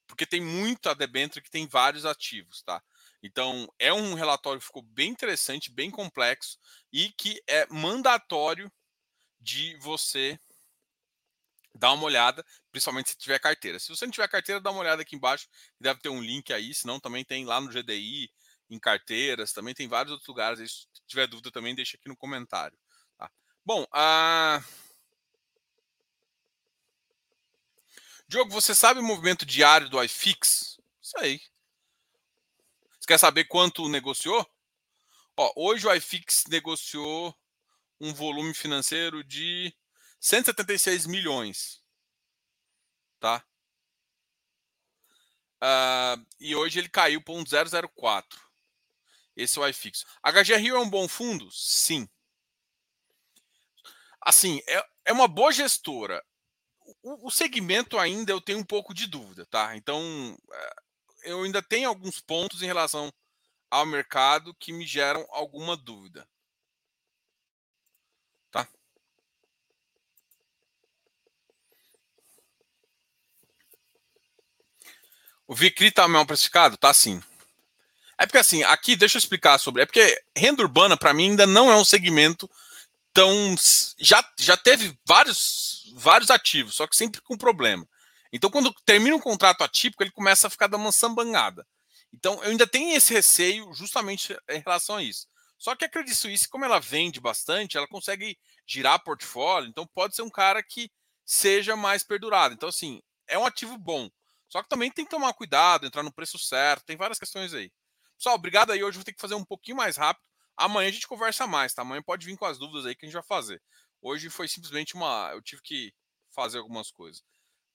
porque 0.07 0.27
tem 0.27 0.41
muita 0.41 0.95
debênture 0.95 1.43
que 1.43 1.51
tem 1.51 1.67
vários 1.67 2.05
ativos, 2.05 2.63
tá? 2.63 2.83
Então, 3.23 3.67
é 3.79 3.93
um 3.93 4.15
relatório 4.15 4.61
que 4.61 4.67
ficou 4.67 4.83
bem 4.83 5.11
interessante, 5.11 5.71
bem 5.71 5.91
complexo 5.91 6.59
e 6.93 7.11
que 7.13 7.43
é 7.47 7.67
mandatório 7.67 8.71
de 9.41 9.77
você 9.79 10.39
dá 11.77 11.93
uma 11.93 12.05
olhada, 12.05 12.45
principalmente 12.77 13.09
se 13.09 13.17
tiver 13.17 13.39
carteira. 13.39 13.79
Se 13.79 13.89
você 13.89 14.05
não 14.05 14.13
tiver 14.13 14.29
carteira, 14.29 14.61
dá 14.61 14.71
uma 14.71 14.81
olhada 14.81 15.01
aqui 15.01 15.17
embaixo, 15.17 15.49
deve 15.81 15.99
ter 15.99 16.11
um 16.11 16.21
link 16.21 16.53
aí, 16.53 16.75
senão 16.75 17.01
também 17.01 17.25
tem 17.25 17.47
lá 17.47 17.59
no 17.59 17.69
GDI, 17.69 18.31
em 18.69 18.79
carteiras, 18.79 19.51
também 19.51 19.73
tem 19.73 19.89
vários 19.89 20.13
outros 20.13 20.29
lugares. 20.29 20.87
Se 20.93 21.03
tiver 21.07 21.27
dúvida 21.27 21.51
também, 21.51 21.75
deixa 21.75 21.97
aqui 21.97 22.07
no 22.07 22.17
comentário. 22.17 22.77
Tá? 23.17 23.31
Bom, 23.65 23.87
a. 23.91 24.63
Diogo, 28.29 28.51
você 28.51 28.75
sabe 28.75 29.01
o 29.01 29.03
movimento 29.03 29.47
diário 29.47 29.89
do 29.89 30.03
iFix? 30.03 30.79
Isso 31.01 31.17
aí. 31.17 31.41
Você 33.01 33.07
quer 33.07 33.19
saber 33.19 33.45
quanto 33.45 33.89
negociou? 33.89 34.47
Ó, 35.35 35.51
hoje 35.57 35.87
o 35.87 35.95
iFix 35.95 36.45
negociou 36.49 37.35
um 37.99 38.13
volume 38.13 38.53
financeiro 38.53 39.25
de 39.25 39.75
176 40.21 41.07
milhões. 41.07 41.86
Tá? 43.19 43.45
Uh, 45.57 46.27
e 46.39 46.55
hoje 46.55 46.79
ele 46.79 46.89
caiu 46.89 47.23
para 47.23 47.35
um 47.35 47.45
004. 47.45 48.39
Esse 49.37 49.59
é 49.59 49.63
o 49.63 49.69
iFix. 49.69 50.05
HGRU 50.23 50.77
é 50.77 50.81
um 50.81 50.89
bom 50.89 51.09
fundo? 51.09 51.51
Sim. 51.51 52.09
Assim, 54.21 54.61
é, 54.67 54.87
é 55.07 55.13
uma 55.13 55.29
boa 55.29 55.53
gestora. 55.53 56.25
O, 57.03 57.29
o, 57.29 57.31
segmento 57.31 57.99
ainda 57.99 58.33
eu 58.33 58.41
tenho 58.41 58.59
um 58.59 58.65
pouco 58.65 58.95
de 58.95 59.07
dúvida, 59.07 59.45
tá? 59.47 59.77
Então, 59.77 60.37
é, 60.53 60.75
eu 61.25 61.43
ainda 61.43 61.63
tenho 61.63 61.89
alguns 61.89 62.21
pontos 62.21 62.63
em 62.63 62.67
relação 62.67 63.13
ao 63.71 63.85
mercado 63.85 64.55
que 64.55 64.73
me 64.73 64.87
geram 64.87 65.27
alguma 65.31 65.77
dúvida. 65.77 66.29
O 75.47 75.55
Vicri 75.55 75.91
tá 75.91 76.07
mal 76.09 76.27
precificado? 76.27 76.77
Tá 76.77 76.93
sim. 76.93 77.23
É 78.19 78.27
porque 78.27 78.39
assim, 78.39 78.63
aqui 78.65 78.97
deixa 78.97 79.17
eu 79.17 79.21
explicar 79.21 79.59
sobre. 79.59 79.83
É 79.83 79.87
porque 79.87 80.23
renda 80.35 80.63
urbana, 80.63 80.97
para 80.97 81.13
mim, 81.13 81.31
ainda 81.31 81.47
não 81.47 81.71
é 81.71 81.77
um 81.77 81.85
segmento 81.85 82.51
tão. 83.13 83.55
Já, 83.99 84.25
já 84.39 84.57
teve 84.57 84.99
vários, 85.07 85.93
vários 85.95 86.31
ativos, 86.31 86.75
só 86.75 86.87
que 86.87 86.97
sempre 86.97 87.21
com 87.21 87.37
problema. 87.37 87.87
Então, 88.33 88.51
quando 88.51 88.75
termina 88.85 89.17
um 89.17 89.21
contrato 89.21 89.63
atípico, 89.63 90.03
ele 90.03 90.11
começa 90.11 90.47
a 90.47 90.51
ficar 90.51 90.67
dando 90.67 90.83
uma 90.83 90.93
sambangada. 90.93 91.67
Então, 92.13 92.43
eu 92.43 92.51
ainda 92.51 92.67
tenho 92.67 92.97
esse 92.97 93.13
receio 93.13 93.73
justamente 93.73 94.37
em 94.51 94.61
relação 94.61 94.97
a 94.97 95.03
isso. 95.03 95.27
Só 95.59 95.75
que 95.75 95.85
a 95.85 95.89
Credit 95.89 96.15
Suisse, 96.15 96.49
como 96.49 96.65
ela 96.65 96.79
vende 96.79 97.21
bastante, 97.21 97.77
ela 97.77 97.87
consegue 97.87 98.37
girar 98.67 99.03
portfólio, 99.03 99.69
então 99.69 99.87
pode 99.87 100.15
ser 100.15 100.23
um 100.23 100.31
cara 100.31 100.63
que 100.63 100.91
seja 101.25 101.77
mais 101.77 102.03
perdurado. 102.03 102.55
Então, 102.55 102.69
assim, 102.69 103.01
é 103.27 103.39
um 103.39 103.47
ativo 103.47 103.79
bom. 103.79 104.11
Só 104.57 104.63
que 104.63 104.71
também 104.71 104.91
tem 104.91 105.05
que 105.05 105.11
tomar 105.11 105.35
cuidado, 105.35 105.85
entrar 105.85 106.03
no 106.03 106.11
preço 106.11 106.39
certo, 106.39 106.87
tem 106.87 106.97
várias 106.97 107.19
questões 107.19 107.53
aí. 107.53 107.71
Pessoal, 108.17 108.37
obrigado 108.37 108.73
aí. 108.73 108.83
Hoje 108.83 108.97
vou 108.97 109.05
ter 109.05 109.13
que 109.13 109.21
fazer 109.21 109.35
um 109.35 109.45
pouquinho 109.45 109.77
mais 109.77 109.99
rápido. 109.99 110.27
Amanhã 110.57 110.89
a 110.89 110.93
gente 110.93 111.07
conversa 111.07 111.47
mais, 111.47 111.75
tá? 111.75 111.83
Amanhã 111.83 112.03
pode 112.03 112.25
vir 112.25 112.39
com 112.39 112.47
as 112.47 112.57
dúvidas 112.57 112.87
aí 112.87 112.95
que 112.95 113.05
a 113.05 113.07
gente 113.07 113.13
vai 113.13 113.23
fazer. 113.23 113.63
Hoje 114.01 114.31
foi 114.31 114.49
simplesmente 114.49 114.95
uma. 114.95 115.31
Eu 115.35 115.43
tive 115.43 115.61
que 115.61 115.95
fazer 116.31 116.57
algumas 116.57 116.91
coisas. 116.91 117.23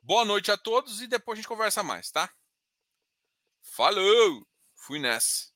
Boa 0.02 0.26
noite 0.26 0.52
a 0.52 0.58
todos 0.58 1.04
e 1.04 1.08
depois 1.08 1.38
a 1.38 1.42
gente 1.42 1.48
conversa 1.48 1.84
mais, 1.84 2.10
tá? 2.10 2.28
Falou! 3.62 4.44
Fui 4.74 4.98
nessa. 4.98 5.52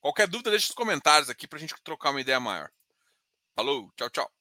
Qualquer 0.00 0.26
dúvida, 0.26 0.48
deixa 0.48 0.68
nos 0.68 0.74
comentários 0.74 1.28
aqui 1.28 1.46
pra 1.46 1.58
gente 1.58 1.74
trocar 1.84 2.12
uma 2.12 2.20
ideia 2.22 2.40
maior. 2.40 2.72
Falou, 3.54 3.92
tchau, 3.94 4.08
tchau. 4.08 4.39